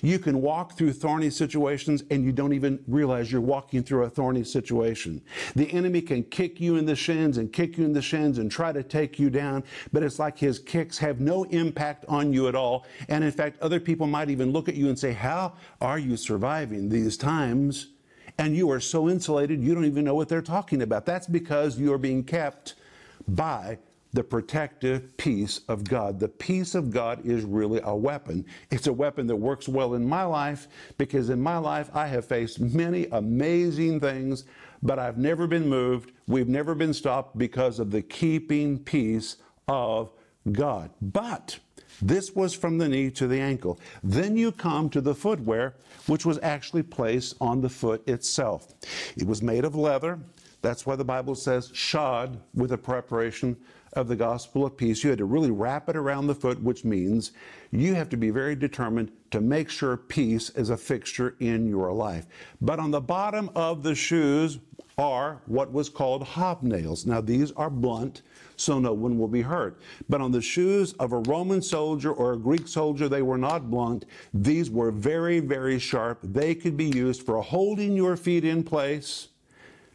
You 0.03 0.19
can 0.19 0.41
walk 0.41 0.77
through 0.77 0.93
thorny 0.93 1.31
situations 1.31 2.05
and 2.11 2.25
you 2.25 2.33
don't 2.33 2.53
even 2.53 2.83
realize 2.87 3.33
you're 3.33 3.41
walking 3.41 3.83
through 3.83 4.05
a 4.05 4.11
thorny 4.11 4.45
situation. 4.45 5.21
The 5.57 5.71
enemy 5.73 6.01
can 6.01 6.23
kick 6.25 6.61
you 6.61 6.77
in 6.77 6.87
the 6.87 6.97
shins 6.97 7.39
and 7.39 7.53
kick 7.53 7.77
you 7.77 7.85
in 7.85 7.93
the 7.93 8.03
shins 8.03 8.39
and 8.39 8.51
try 8.51 8.73
to 8.73 8.83
take 8.83 9.19
you 9.19 9.31
down, 9.31 9.65
but 9.93 10.03
it's 10.03 10.19
like 10.19 10.39
his 10.39 10.59
kicks 10.59 10.99
have 10.99 11.21
no 11.21 11.45
impact 11.45 12.05
on 12.09 12.33
you 12.33 12.49
at 12.49 12.55
all. 12.55 12.87
And 13.09 13.25
in 13.25 13.33
fact, 13.33 13.61
other 13.61 13.81
people 13.81 14.07
might 14.07 14.31
even 14.31 14.53
look 14.53 14.69
at 14.69 14.75
you 14.75 14.89
and 14.89 14.99
say, 14.99 15.13
How 15.13 15.55
are 15.81 15.99
you 15.99 16.17
surviving 16.17 16.89
these 16.89 17.17
times? 17.17 17.89
And 18.38 18.57
you 18.57 18.70
are 18.70 18.81
so 18.81 19.09
insulated 19.09 19.62
you 19.62 19.75
don't 19.75 19.85
even 19.85 20.05
know 20.05 20.14
what 20.14 20.29
they're 20.29 20.42
talking 20.42 20.83
about. 20.83 21.07
That's 21.07 21.27
because 21.27 21.79
you 21.79 21.92
are 21.92 21.99
being 21.99 22.25
kept 22.25 22.75
by 23.29 23.79
the 24.12 24.23
protective 24.23 25.16
peace 25.16 25.61
of 25.68 25.85
God. 25.85 26.20
The 26.20 26.29
peace 26.29 26.77
of 26.77 26.92
God 26.92 27.27
is 27.27 27.44
really 27.44 27.81
a 27.83 27.94
weapon. 27.94 28.47
It's 28.70 28.87
a 28.87 28.92
weapon 28.92 29.27
that 29.27 29.37
works 29.37 29.68
well 29.68 29.94
in 29.94 30.09
my 30.09 30.23
life 30.23 30.68
because 30.99 31.31
in 31.31 31.40
my 31.40 31.59
life 31.59 31.90
I 31.92 32.07
have 32.07 32.25
faced 32.25 32.61
many 32.61 33.07
amazing 33.11 33.99
things, 33.99 34.44
but 34.83 35.01
I've 35.01 35.18
never 35.18 35.49
been 35.49 35.68
moved. 35.68 36.12
We've 36.29 36.49
never 36.49 36.77
been 36.77 36.94
stopped 36.94 37.37
because 37.37 37.81
of 37.81 37.90
the 37.90 38.03
keeping 38.03 38.79
peace 38.79 39.37
of 39.66 40.12
God. 40.53 40.90
But 41.03 41.59
this 42.02 42.35
was 42.35 42.54
from 42.54 42.78
the 42.78 42.88
knee 42.88 43.11
to 43.11 43.26
the 43.26 43.40
ankle. 43.40 43.78
Then 44.02 44.37
you 44.37 44.52
come 44.52 44.88
to 44.90 45.00
the 45.00 45.14
footwear, 45.14 45.74
which 46.07 46.26
was 46.26 46.38
actually 46.42 46.83
placed 46.83 47.37
on 47.40 47.61
the 47.61 47.68
foot 47.68 48.07
itself. 48.09 48.74
It 49.16 49.26
was 49.26 49.42
made 49.42 49.64
of 49.64 49.74
leather. 49.74 50.18
That's 50.62 50.87
why 50.87 50.96
the 50.96 51.04
Bible 51.04 51.35
says 51.35 51.70
shod 51.74 52.40
with 52.54 52.70
the 52.70 52.78
preparation 52.78 53.57
of 53.92 54.09
the 54.09 54.16
gospel 54.16 54.64
of 54.64 54.76
peace. 54.76 55.04
You 55.04 55.11
had 55.11 55.18
to 55.18 55.24
really 55.24 55.50
wrap 55.50 55.88
it 55.88 55.96
around 55.96 56.26
the 56.26 56.35
foot, 56.35 56.61
which 56.62 56.85
means 56.85 57.33
you 57.70 57.94
have 57.94 58.09
to 58.11 58.16
be 58.16 58.30
very 58.30 58.54
determined 58.54 59.12
to 59.30 59.40
make 59.40 59.70
sure 59.70 59.96
peace 59.96 60.50
is 60.50 60.70
a 60.70 60.76
fixture 60.76 61.37
in 61.40 61.66
your 61.68 61.92
life. 61.92 62.26
But 62.61 62.78
on 62.78 62.90
the 62.90 63.00
bottom 63.00 63.50
of 63.54 63.83
the 63.83 63.94
shoes 63.94 64.59
are 64.96 65.42
what 65.46 65.72
was 65.72 65.88
called 65.88 66.24
hobnails. 66.24 67.07
Now, 67.07 67.20
these 67.20 67.52
are 67.52 67.70
blunt 67.70 68.22
so 68.57 68.79
no 68.79 68.93
one 68.93 69.19
will 69.19 69.29
be 69.29 69.43
hurt. 69.43 69.81
But 70.09 70.21
on 70.21 70.33
the 70.33 70.43
shoes 70.43 70.93
of 70.95 71.12
a 71.12 71.19
Roman 71.19 71.62
soldier 71.62 72.12
or 72.12 72.33
a 72.33 72.38
Greek 72.38 72.69
soldier, 72.69 73.09
they 73.09 73.23
were 73.23 73.38
not 73.38 73.71
blunt. 73.71 74.05
These 74.33 74.71
were 74.71 74.90
very, 74.90 75.40
very 75.40 75.79
sharp. 75.79 76.19
They 76.23 76.55
could 76.55 76.77
be 76.77 76.87
used 76.87 77.23
for 77.23 77.40
holding 77.43 77.97
your 77.97 78.17
feet 78.17 78.45
in 78.45 78.62
place. 78.62 79.29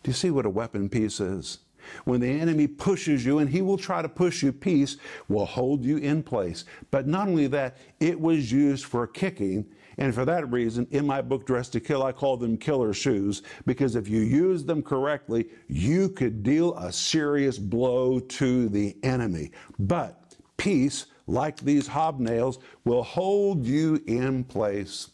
Do 0.04 0.12
you 0.12 0.16
see 0.16 0.32
what 0.32 0.46
a 0.46 0.50
weapon 0.50 0.90
piece 0.90 1.20
is? 1.20 1.60
When 2.06 2.20
the 2.20 2.30
enemy 2.30 2.68
pushes 2.68 3.26
you, 3.26 3.40
and 3.40 3.50
he 3.50 3.62
will 3.62 3.78
try 3.78 4.02
to 4.02 4.10
push 4.10 4.44
you, 4.44 4.52
peace 4.52 4.98
will 5.28 5.46
hold 5.46 5.84
you 5.84 5.98
in 5.98 6.24
place. 6.24 6.66
But 6.92 7.08
not 7.08 7.28
only 7.28 7.48
that, 7.48 7.78
it 8.00 8.20
was 8.20 8.52
used 8.52 8.86
for 8.86 9.08
kicking 9.08 9.66
and 10.00 10.16
for 10.16 10.24
that 10.24 10.50
reason, 10.50 10.88
in 10.92 11.06
my 11.06 11.22
book, 11.22 11.46
Dressed 11.46 11.74
to 11.74 11.82
Kill, 11.82 12.04
I 12.04 12.14
call 12.14 12.38
them 12.38 12.58
killer 12.58 12.94
shoes 12.94 13.44
because 13.66 13.98
if 13.98 14.08
you 14.08 14.22
use 14.22 14.64
them 14.64 14.82
correctly, 14.82 15.50
you 15.68 16.08
could 16.08 16.42
deal 16.42 16.74
a 16.78 16.90
serious 16.90 17.60
blow 17.60 18.20
to 18.20 18.70
the 18.70 18.96
enemy. 19.04 19.52
But 19.78 20.38
peace, 20.56 21.08
like 21.28 21.60
these 21.60 21.90
hobnails, 21.90 22.60
will 22.86 23.04
hold 23.04 23.66
you 23.66 24.02
in 24.08 24.46
place. 24.46 25.10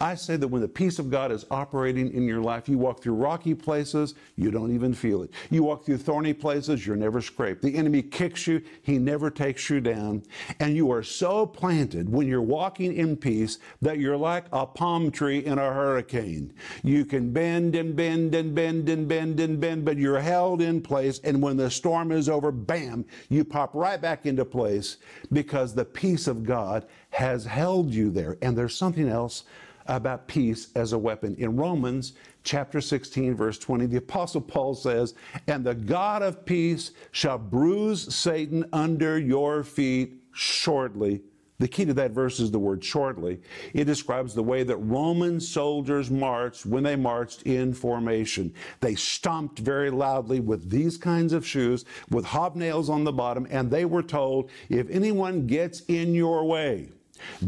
I 0.00 0.14
say 0.14 0.36
that 0.36 0.48
when 0.48 0.62
the 0.62 0.68
peace 0.68 0.98
of 0.98 1.10
God 1.10 1.32
is 1.32 1.46
operating 1.50 2.12
in 2.12 2.24
your 2.24 2.40
life, 2.40 2.68
you 2.68 2.78
walk 2.78 3.02
through 3.02 3.14
rocky 3.14 3.54
places, 3.54 4.14
you 4.36 4.50
don't 4.50 4.74
even 4.74 4.94
feel 4.94 5.22
it. 5.22 5.30
You 5.50 5.62
walk 5.62 5.84
through 5.84 5.98
thorny 5.98 6.32
places, 6.32 6.86
you're 6.86 6.96
never 6.96 7.20
scraped. 7.20 7.62
The 7.62 7.74
enemy 7.74 8.02
kicks 8.02 8.46
you, 8.46 8.62
he 8.82 8.98
never 8.98 9.30
takes 9.30 9.68
you 9.70 9.80
down. 9.80 10.22
And 10.60 10.76
you 10.76 10.90
are 10.90 11.02
so 11.02 11.46
planted 11.46 12.08
when 12.08 12.26
you're 12.26 12.42
walking 12.42 12.94
in 12.94 13.16
peace 13.16 13.58
that 13.82 13.98
you're 13.98 14.16
like 14.16 14.46
a 14.52 14.66
palm 14.66 15.10
tree 15.10 15.44
in 15.44 15.58
a 15.58 15.72
hurricane. 15.72 16.52
You 16.82 17.04
can 17.04 17.32
bend 17.32 17.74
and 17.74 17.94
bend 17.96 18.34
and 18.34 18.54
bend 18.54 18.88
and 18.88 19.08
bend 19.08 19.40
and 19.40 19.60
bend, 19.60 19.84
but 19.84 19.96
you're 19.96 20.20
held 20.20 20.62
in 20.62 20.80
place. 20.80 21.20
And 21.24 21.42
when 21.42 21.56
the 21.56 21.70
storm 21.70 22.12
is 22.12 22.28
over, 22.28 22.52
bam, 22.52 23.04
you 23.28 23.44
pop 23.44 23.74
right 23.74 24.00
back 24.00 24.26
into 24.26 24.44
place 24.44 24.98
because 25.32 25.74
the 25.74 25.84
peace 25.84 26.26
of 26.26 26.44
God 26.44 26.86
has 27.10 27.44
held 27.44 27.92
you 27.92 28.10
there. 28.10 28.36
And 28.42 28.56
there's 28.56 28.76
something 28.76 29.08
else 29.08 29.44
about 29.86 30.28
peace 30.28 30.68
as 30.74 30.92
a 30.92 30.98
weapon. 30.98 31.34
In 31.36 31.56
Romans 31.56 32.12
chapter 32.44 32.80
16, 32.80 33.34
verse 33.34 33.58
20, 33.58 33.86
the 33.86 33.96
Apostle 33.96 34.42
Paul 34.42 34.74
says, 34.74 35.14
And 35.46 35.64
the 35.64 35.74
God 35.74 36.22
of 36.22 36.44
peace 36.44 36.92
shall 37.10 37.38
bruise 37.38 38.14
Satan 38.14 38.66
under 38.72 39.18
your 39.18 39.64
feet 39.64 40.22
shortly. 40.32 41.22
The 41.58 41.66
key 41.66 41.84
to 41.86 41.94
that 41.94 42.12
verse 42.12 42.38
is 42.38 42.52
the 42.52 42.58
word 42.58 42.84
shortly. 42.84 43.40
It 43.74 43.84
describes 43.84 44.32
the 44.32 44.44
way 44.44 44.62
that 44.62 44.76
Roman 44.76 45.40
soldiers 45.40 46.08
marched 46.08 46.64
when 46.64 46.84
they 46.84 46.94
marched 46.94 47.42
in 47.42 47.74
formation. 47.74 48.54
They 48.80 48.94
stomped 48.94 49.58
very 49.58 49.90
loudly 49.90 50.38
with 50.38 50.70
these 50.70 50.96
kinds 50.96 51.32
of 51.32 51.44
shoes 51.44 51.84
with 52.10 52.24
hobnails 52.26 52.88
on 52.88 53.02
the 53.02 53.12
bottom, 53.12 53.46
and 53.50 53.70
they 53.70 53.86
were 53.86 54.04
told, 54.04 54.50
if 54.68 54.88
anyone 54.88 55.48
gets 55.48 55.80
in 55.88 56.14
your 56.14 56.44
way, 56.44 56.90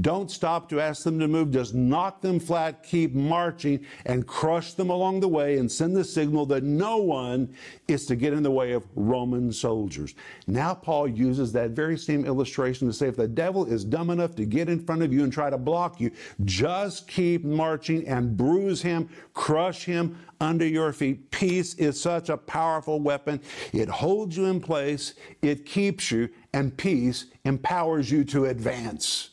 don't 0.01 0.31
stop 0.31 0.69
to 0.71 0.81
ask 0.81 1.05
them 1.05 1.19
to 1.19 1.29
move. 1.29 1.51
Just 1.51 1.75
knock 1.75 2.21
them 2.21 2.41
flat, 2.41 2.83
keep 2.83 3.15
marching, 3.15 3.85
and 4.07 4.27
crush 4.27 4.75
them 4.75 4.91
along 4.91 5.21
the 5.21 5.29
way 5.29 5.59
and 5.59 5.71
send 5.71 5.97
the 5.97 6.05
signal 6.05 6.47
that 6.47 6.65
no 6.65 6.97
one 6.99 7.55
is 7.89 8.07
to 8.07 8.17
get 8.17 8.33
in 8.33 8.43
the 8.43 8.51
way 8.51 8.73
of 8.73 8.87
Roman 8.95 9.53
soldiers. 9.53 10.15
Now, 10.47 10.75
Paul 10.75 11.09
uses 11.09 11.53
that 11.53 11.71
very 11.71 11.99
same 11.99 12.25
illustration 12.25 12.87
to 12.89 12.93
say 12.93 13.09
if 13.09 13.17
the 13.17 13.29
devil 13.29 13.67
is 13.67 13.85
dumb 13.85 14.11
enough 14.11 14.35
to 14.37 14.45
get 14.45 14.69
in 14.69 14.85
front 14.85 15.03
of 15.03 15.13
you 15.13 15.25
and 15.25 15.33
try 15.33 15.51
to 15.51 15.59
block 15.59 16.01
you, 16.01 16.11
just 16.45 17.09
keep 17.09 17.45
marching 17.45 18.07
and 18.07 18.37
bruise 18.37 18.83
him, 18.83 19.09
crush 19.35 19.85
him 19.85 20.17
under 20.41 20.67
your 20.67 20.93
feet. 20.93 21.31
Peace 21.31 21.75
is 21.75 22.01
such 22.01 22.29
a 22.29 22.37
powerful 22.37 23.01
weapon. 23.01 23.41
It 23.73 23.89
holds 23.89 24.37
you 24.37 24.47
in 24.47 24.61
place, 24.61 25.15
it 25.43 25.67
keeps 25.67 26.11
you, 26.11 26.31
and 26.53 26.77
peace 26.77 27.27
empowers 27.45 28.11
you 28.11 28.25
to 28.25 28.47
advance. 28.47 29.31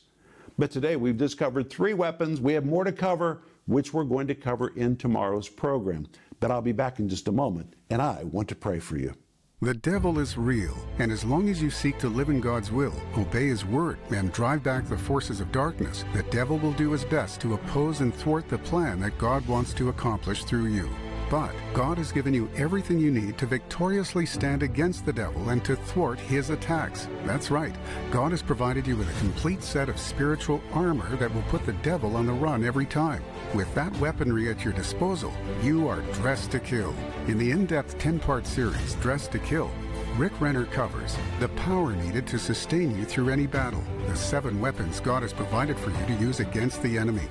But 0.58 0.72
today 0.72 0.96
we've 0.96 1.18
discovered 1.18 1.70
three 1.70 1.94
weapons. 1.94 2.42
We 2.42 2.54
have 2.54 2.66
more 2.66 2.84
to 2.84 2.92
cover, 2.92 3.44
which 3.68 3.94
we're 3.94 4.04
going 4.04 4.28
to 4.28 4.36
cover 4.36 4.70
in 4.70 4.96
tomorrow's 4.96 5.48
program. 5.48 6.08
But 6.40 6.50
I'll 6.50 6.62
be 6.62 6.72
back 6.72 7.00
in 7.00 7.08
just 7.08 7.28
a 7.28 7.32
moment, 7.32 7.76
and 7.90 8.02
I 8.02 8.24
want 8.24 8.48
to 8.50 8.56
pray 8.56 8.80
for 8.80 8.98
you. 8.98 9.14
The 9.60 9.74
devil 9.74 10.20
is 10.20 10.38
real, 10.38 10.78
and 11.00 11.12
as 11.12 11.26
long 11.26 11.50
as 11.50 11.62
you 11.62 11.72
seek 11.72 11.98
to 12.00 12.10
live 12.10 12.30
in 12.30 12.40
God's 12.40 12.72
will, 12.72 12.94
obey 13.18 13.48
His 13.48 13.66
word, 13.66 13.98
and 14.12 14.32
drive 14.32 14.62
back 14.64 14.88
the 14.88 14.98
forces 14.98 15.40
of 15.40 15.52
darkness, 15.52 16.06
the 16.14 16.22
devil 16.24 16.60
will 16.60 16.74
do 16.74 16.92
his 16.92 17.04
best 17.06 17.42
to 17.42 17.56
oppose 17.56 18.02
and 18.02 18.14
thwart 18.14 18.48
the 18.50 18.60
plan 18.60 19.00
that 19.00 19.18
God 19.18 19.48
wants 19.48 19.74
to 19.74 19.90
accomplish 19.90 20.44
through 20.44 20.68
you. 20.68 20.88
But 21.30 21.54
God 21.74 21.98
has 21.98 22.14
given 22.14 22.34
you 22.34 22.50
everything 22.56 23.00
you 23.00 23.12
need 23.12 23.38
to 23.38 23.46
victoriously 23.46 24.26
stand 24.26 24.64
against 24.64 25.06
the 25.06 25.12
devil 25.12 25.50
and 25.50 25.64
to 25.66 25.76
thwart 25.76 26.20
his 26.20 26.52
attacks. 26.52 27.10
That's 27.26 27.52
right. 27.52 27.76
God 28.12 28.32
has 28.32 28.42
provided 28.42 28.88
you 28.88 28.96
with 28.96 29.10
a 29.10 29.20
complete 29.20 29.62
set 29.62 29.90
of 29.90 30.00
spiritual 30.00 30.62
armor 30.72 31.16
that 31.18 31.34
will 31.34 31.44
put 31.44 31.66
the 31.66 31.74
devil 31.74 32.16
on 32.16 32.26
the 32.26 32.32
run 32.32 32.64
every 32.64 32.86
time. 32.86 33.24
With 33.54 33.74
that 33.76 33.96
weaponry 34.00 34.50
at 34.50 34.64
your 34.64 34.74
disposal, 34.74 35.34
you 35.62 35.90
are 35.90 36.02
dressed 36.14 36.52
to 36.52 36.60
kill. 36.60 36.96
In 37.28 37.38
the 37.38 37.52
in 37.52 37.66
depth 37.66 37.98
10 37.98 38.20
part 38.20 38.48
series, 38.48 38.96
Dressed 38.96 39.34
to 39.34 39.40
Kill, 39.40 39.70
Rick 40.16 40.40
Renner 40.40 40.66
covers 40.66 41.18
the 41.40 41.50
power 41.50 41.94
needed 41.94 42.26
to 42.28 42.40
sustain 42.40 42.98
you 42.98 43.04
through 43.04 43.30
any 43.30 43.48
battle, 43.48 43.84
the 44.08 44.16
seven 44.16 44.62
weapons 44.62 45.02
God 45.02 45.24
has 45.24 45.34
provided 45.34 45.78
for 45.78 45.92
you 45.92 46.06
to 46.08 46.14
use 46.14 46.40
against 46.40 46.82
the 46.82 46.98
enemy 46.98 47.28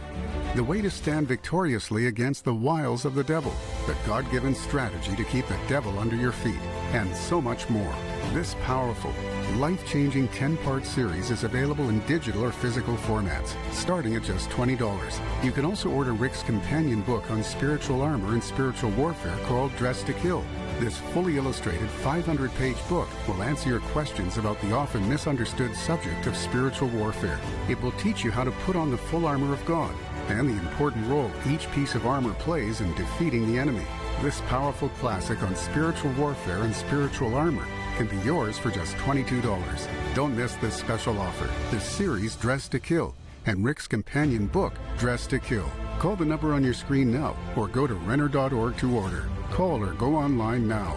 the 0.57 0.64
way 0.64 0.81
to 0.81 0.90
stand 0.90 1.29
victoriously 1.29 2.07
against 2.07 2.42
the 2.42 2.55
wiles 2.55 3.05
of 3.05 3.14
the 3.14 3.23
devil, 3.23 3.53
the 3.87 3.95
God 4.07 4.31
given 4.31 4.55
strategy 4.55 5.14
to 5.14 5.25
keep 5.25 5.47
the 5.49 5.59
devil 5.69 5.99
under 5.99 6.16
your 6.16 6.33
feet, 6.33 6.59
and 6.92 7.14
so 7.14 7.42
much 7.42 7.69
more. 7.69 7.95
This 8.33 8.55
powerful, 8.62 9.12
life 9.57 9.87
changing 9.87 10.29
10 10.29 10.57
part 10.59 10.87
series 10.87 11.31
is 11.31 11.45
available 11.45 11.90
in 11.90 12.01
digital 12.07 12.42
or 12.42 12.53
physical 12.53 12.97
formats, 12.97 13.55
starting 13.71 14.16
at 14.16 14.23
just 14.23 14.49
$20. 14.49 15.45
You 15.45 15.53
can 15.53 15.66
also 15.66 15.90
order 15.90 16.14
Rick's 16.14 16.42
companion 16.42 17.03
book 17.03 17.31
on 17.31 17.42
spiritual 17.42 18.01
armor 18.01 18.33
and 18.33 18.42
spiritual 18.42 18.92
warfare 18.92 19.37
called 19.45 19.77
Dress 19.77 20.03
to 20.05 20.14
Kill 20.14 20.42
This 20.81 20.97
fully 21.12 21.37
illustrated 21.37 21.90
500 21.90 22.55
page 22.55 22.79
book 22.88 23.09
will 23.29 23.42
answer 23.42 23.69
your 23.69 23.81
questions 23.81 24.38
about 24.38 24.59
the 24.62 24.73
often 24.73 25.07
misunderstood 25.07 25.77
subject 25.77 26.27
of 26.27 26.35
spiritual 26.35 26.88
warfare. 26.88 27.38
It 27.69 27.79
will 27.83 27.92
teach 27.92 28.25
you 28.25 28.31
how 28.31 28.45
to 28.45 28.53
put 28.64 28.75
on 28.75 28.90
the 28.90 28.97
full 28.97 29.27
armor 29.27 29.53
of 29.53 29.62
God 29.66 29.95
and 30.28 30.48
the 30.48 30.58
important 30.58 31.06
role 31.06 31.30
each 31.48 31.70
piece 31.72 31.94
of 31.94 32.06
armor 32.06 32.34
plays 32.34 32.80
in 32.80 32.94
defeating 32.94 33.46
the 33.46 33.58
enemy. 33.58 33.84
This 34.22 34.40
powerful 34.42 34.88
classic 35.00 35.42
on 35.42 35.54
spiritual 35.54 36.12
warfare 36.12 36.62
and 36.62 36.74
spiritual 36.74 37.34
armor 37.34 37.66
can 37.96 38.06
be 38.06 38.16
yours 38.18 38.58
for 38.58 38.70
just 38.70 38.96
$22. 38.96 40.14
Don't 40.14 40.36
miss 40.36 40.54
this 40.56 40.74
special 40.74 41.18
offer. 41.18 41.48
This 41.70 41.84
series, 41.84 42.36
Dress 42.36 42.68
to 42.68 42.78
Kill, 42.78 43.14
and 43.46 43.64
Rick's 43.64 43.86
companion 43.86 44.46
book, 44.46 44.74
Dress 44.98 45.26
to 45.28 45.38
Kill. 45.38 45.70
Call 45.98 46.16
the 46.16 46.24
number 46.24 46.52
on 46.52 46.62
your 46.62 46.74
screen 46.74 47.10
now 47.12 47.36
or 47.56 47.68
go 47.68 47.86
to 47.86 47.94
Renner.org 47.94 48.76
to 48.78 48.96
order. 48.96 49.28
Call 49.50 49.82
or 49.82 49.94
go 49.94 50.14
online 50.14 50.68
now. 50.68 50.96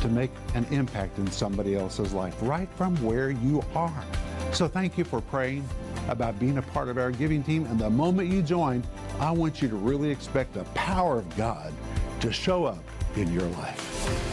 to 0.00 0.08
make 0.08 0.30
an 0.54 0.66
impact 0.70 1.18
in 1.18 1.30
somebody 1.30 1.76
else's 1.76 2.12
life 2.12 2.36
right 2.42 2.68
from 2.76 2.96
where 3.04 3.30
you 3.30 3.62
are. 3.74 4.04
So 4.52 4.66
thank 4.68 4.98
you 4.98 5.04
for 5.04 5.20
praying 5.20 5.68
about 6.08 6.38
being 6.38 6.58
a 6.58 6.62
part 6.62 6.88
of 6.88 6.98
our 6.98 7.10
giving 7.10 7.42
team. 7.42 7.66
And 7.66 7.78
the 7.78 7.90
moment 7.90 8.28
you 8.28 8.42
join, 8.42 8.82
I 9.18 9.30
want 9.30 9.62
you 9.62 9.68
to 9.68 9.76
really 9.76 10.10
expect 10.10 10.54
the 10.54 10.64
power 10.74 11.18
of 11.18 11.36
God 11.36 11.72
to 12.20 12.32
show 12.32 12.64
up 12.64 12.82
in 13.16 13.32
your 13.32 13.44
life. 13.44 14.29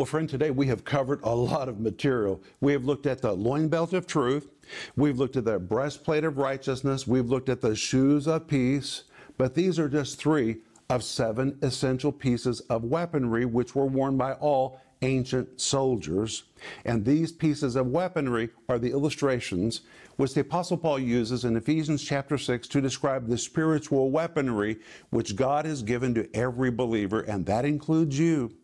Well, 0.00 0.06
friend, 0.06 0.30
today 0.30 0.50
we 0.50 0.66
have 0.68 0.82
covered 0.82 1.20
a 1.24 1.34
lot 1.34 1.68
of 1.68 1.78
material. 1.78 2.42
We 2.62 2.72
have 2.72 2.86
looked 2.86 3.04
at 3.04 3.20
the 3.20 3.34
loin 3.34 3.68
belt 3.68 3.92
of 3.92 4.06
truth. 4.06 4.48
We've 4.96 5.18
looked 5.18 5.36
at 5.36 5.44
the 5.44 5.58
breastplate 5.58 6.24
of 6.24 6.38
righteousness. 6.38 7.06
We've 7.06 7.28
looked 7.28 7.50
at 7.50 7.60
the 7.60 7.76
shoes 7.76 8.26
of 8.26 8.48
peace. 8.48 9.04
But 9.36 9.54
these 9.54 9.78
are 9.78 9.90
just 9.90 10.18
three 10.18 10.62
of 10.88 11.04
seven 11.04 11.58
essential 11.60 12.12
pieces 12.12 12.60
of 12.60 12.84
weaponry 12.84 13.44
which 13.44 13.74
were 13.74 13.84
worn 13.84 14.16
by 14.16 14.32
all 14.32 14.80
ancient 15.02 15.60
soldiers. 15.60 16.44
And 16.86 17.04
these 17.04 17.30
pieces 17.30 17.76
of 17.76 17.88
weaponry 17.88 18.48
are 18.70 18.78
the 18.78 18.92
illustrations 18.92 19.82
which 20.16 20.32
the 20.32 20.40
Apostle 20.40 20.78
Paul 20.78 20.98
uses 20.98 21.44
in 21.44 21.58
Ephesians 21.58 22.02
chapter 22.02 22.38
6 22.38 22.68
to 22.68 22.80
describe 22.80 23.28
the 23.28 23.36
spiritual 23.36 24.10
weaponry 24.10 24.78
which 25.10 25.36
God 25.36 25.66
has 25.66 25.82
given 25.82 26.14
to 26.14 26.34
every 26.34 26.70
believer, 26.70 27.20
and 27.20 27.44
that 27.44 27.66
includes 27.66 28.18
you. 28.18 28.54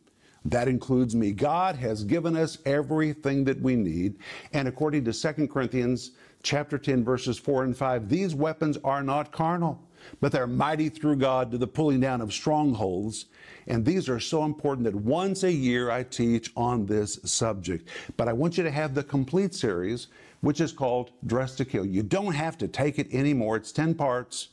That 0.51 0.69
includes 0.69 1.17
me. 1.17 1.33
God 1.33 1.75
has 1.77 2.05
given 2.05 2.37
us 2.37 2.59
everything 2.65 3.43
that 3.45 3.61
we 3.61 3.75
need. 3.75 4.19
And 4.53 4.69
according 4.69 5.05
to 5.05 5.13
2 5.13 5.49
Corinthians 5.49 6.13
chapter 6.45 6.79
10 6.79 7.05
verses 7.05 7.37
4 7.37 7.65
and 7.65 7.77
5, 7.77 8.09
these 8.09 8.33
weapons 8.33 8.79
are 8.85 9.03
not 9.03 9.33
carnal, 9.33 9.83
but 10.21 10.31
they're 10.31 10.47
mighty 10.47 10.89
through 10.89 11.17
God 11.17 11.51
to 11.51 11.59
the 11.59 11.67
pulling 11.67 11.99
down 11.99 12.21
of 12.21 12.33
strongholds. 12.33 13.27
And 13.67 13.85
these 13.85 14.09
are 14.09 14.21
so 14.21 14.45
important 14.45 14.85
that 14.85 14.95
once 14.95 15.43
a 15.43 15.51
year 15.51 15.91
I 15.91 16.05
teach 16.05 16.53
on 16.57 16.87
this 16.87 17.19
subject. 17.25 17.89
But 18.17 18.29
I 18.29 18.33
want 18.33 18.57
you 18.57 18.63
to 18.63 18.71
have 18.71 18.95
the 18.95 19.03
complete 19.03 19.53
series, 19.53 20.07
which 20.43 20.61
is 20.61 20.71
called 20.71 21.11
Dress 21.27 21.57
to 21.57 21.65
Kill. 21.65 21.85
You 21.85 22.05
don't 22.05 22.35
have 22.35 22.57
to 22.59 22.69
take 22.69 23.01
it 23.01 23.13
anymore. 23.13 23.57
It's 23.57 23.73
10 23.73 23.97
parts 23.97 24.51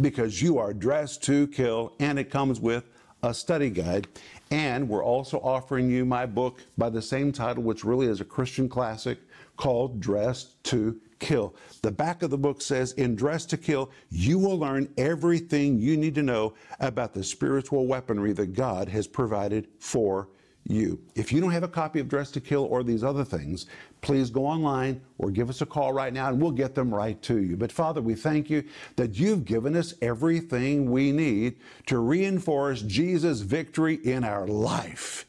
because 0.00 0.40
you 0.40 0.58
are 0.58 0.72
dressed 0.72 1.24
to 1.24 1.48
kill, 1.48 1.94
and 1.98 2.18
it 2.18 2.30
comes 2.30 2.60
with 2.60 2.84
a 3.24 3.32
study 3.32 3.70
guide. 3.70 4.08
And 4.50 4.88
we're 4.88 5.04
also 5.04 5.38
offering 5.38 5.88
you 5.88 6.04
my 6.04 6.26
book 6.26 6.60
by 6.76 6.90
the 6.90 7.00
same 7.00 7.30
title, 7.30 7.62
which 7.62 7.84
really 7.84 8.06
is 8.06 8.20
a 8.20 8.24
Christian 8.24 8.68
classic 8.68 9.18
called 9.56 10.00
Dressed 10.00 10.62
to 10.64 11.00
Kill. 11.20 11.54
The 11.82 11.92
back 11.92 12.22
of 12.22 12.30
the 12.30 12.38
book 12.38 12.60
says, 12.60 12.92
In 12.92 13.14
Dress 13.14 13.46
to 13.46 13.56
Kill, 13.56 13.90
you 14.10 14.38
will 14.40 14.58
learn 14.58 14.88
everything 14.98 15.78
you 15.78 15.96
need 15.96 16.16
to 16.16 16.22
know 16.22 16.54
about 16.80 17.14
the 17.14 17.22
spiritual 17.22 17.86
weaponry 17.86 18.32
that 18.32 18.54
God 18.54 18.88
has 18.88 19.06
provided 19.06 19.68
for 19.78 20.28
you. 20.64 21.00
If 21.14 21.32
you 21.32 21.40
don't 21.40 21.50
have 21.50 21.62
a 21.62 21.68
copy 21.68 22.00
of 22.00 22.08
Dress 22.08 22.30
to 22.32 22.40
Kill 22.40 22.64
or 22.64 22.82
these 22.82 23.02
other 23.02 23.24
things, 23.24 23.66
please 24.00 24.30
go 24.30 24.46
online 24.46 25.00
or 25.18 25.30
give 25.30 25.50
us 25.50 25.60
a 25.60 25.66
call 25.66 25.92
right 25.92 26.12
now 26.12 26.28
and 26.28 26.40
we'll 26.40 26.52
get 26.52 26.74
them 26.74 26.94
right 26.94 27.20
to 27.22 27.40
you. 27.42 27.56
But 27.56 27.72
Father, 27.72 28.00
we 28.00 28.14
thank 28.14 28.48
you 28.48 28.64
that 28.96 29.18
you've 29.18 29.44
given 29.44 29.76
us 29.76 29.94
everything 30.00 30.90
we 30.90 31.12
need 31.12 31.56
to 31.86 31.98
reinforce 31.98 32.82
Jesus' 32.82 33.40
victory 33.40 33.94
in 34.04 34.24
our 34.24 34.46
life. 34.46 35.26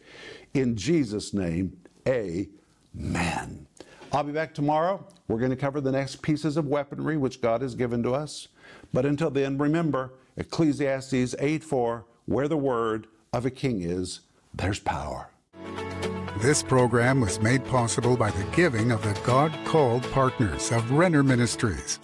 In 0.53 0.75
Jesus' 0.75 1.33
name, 1.33 1.77
amen. 2.07 3.67
I'll 4.11 4.23
be 4.23 4.31
back 4.31 4.53
tomorrow. 4.53 5.03
We're 5.27 5.39
going 5.39 5.49
to 5.49 5.57
cover 5.57 5.81
the 5.81 5.91
next 5.91 6.21
pieces 6.21 6.57
of 6.57 6.67
weaponry 6.67 7.17
which 7.17 7.41
God 7.41 7.63
has 7.63 7.73
given 7.73 8.03
to 8.03 8.13
us. 8.13 8.49
But 8.93 9.05
until 9.05 9.31
then, 9.31 9.57
remember 9.57 10.13
Ecclesiastes 10.37 11.35
8 11.39 11.63
4, 11.63 12.05
where 12.25 12.47
the 12.47 12.57
word 12.57 13.07
of 13.31 13.45
a 13.45 13.49
king 13.49 13.81
is, 13.81 14.21
there's 14.53 14.79
power. 14.79 15.29
This 16.37 16.63
program 16.63 17.21
was 17.21 17.41
made 17.41 17.63
possible 17.65 18.17
by 18.17 18.31
the 18.31 18.43
giving 18.55 18.91
of 18.91 19.01
the 19.03 19.17
God 19.23 19.57
called 19.65 20.03
partners 20.11 20.71
of 20.71 20.91
Renner 20.91 21.23
Ministries. 21.23 21.99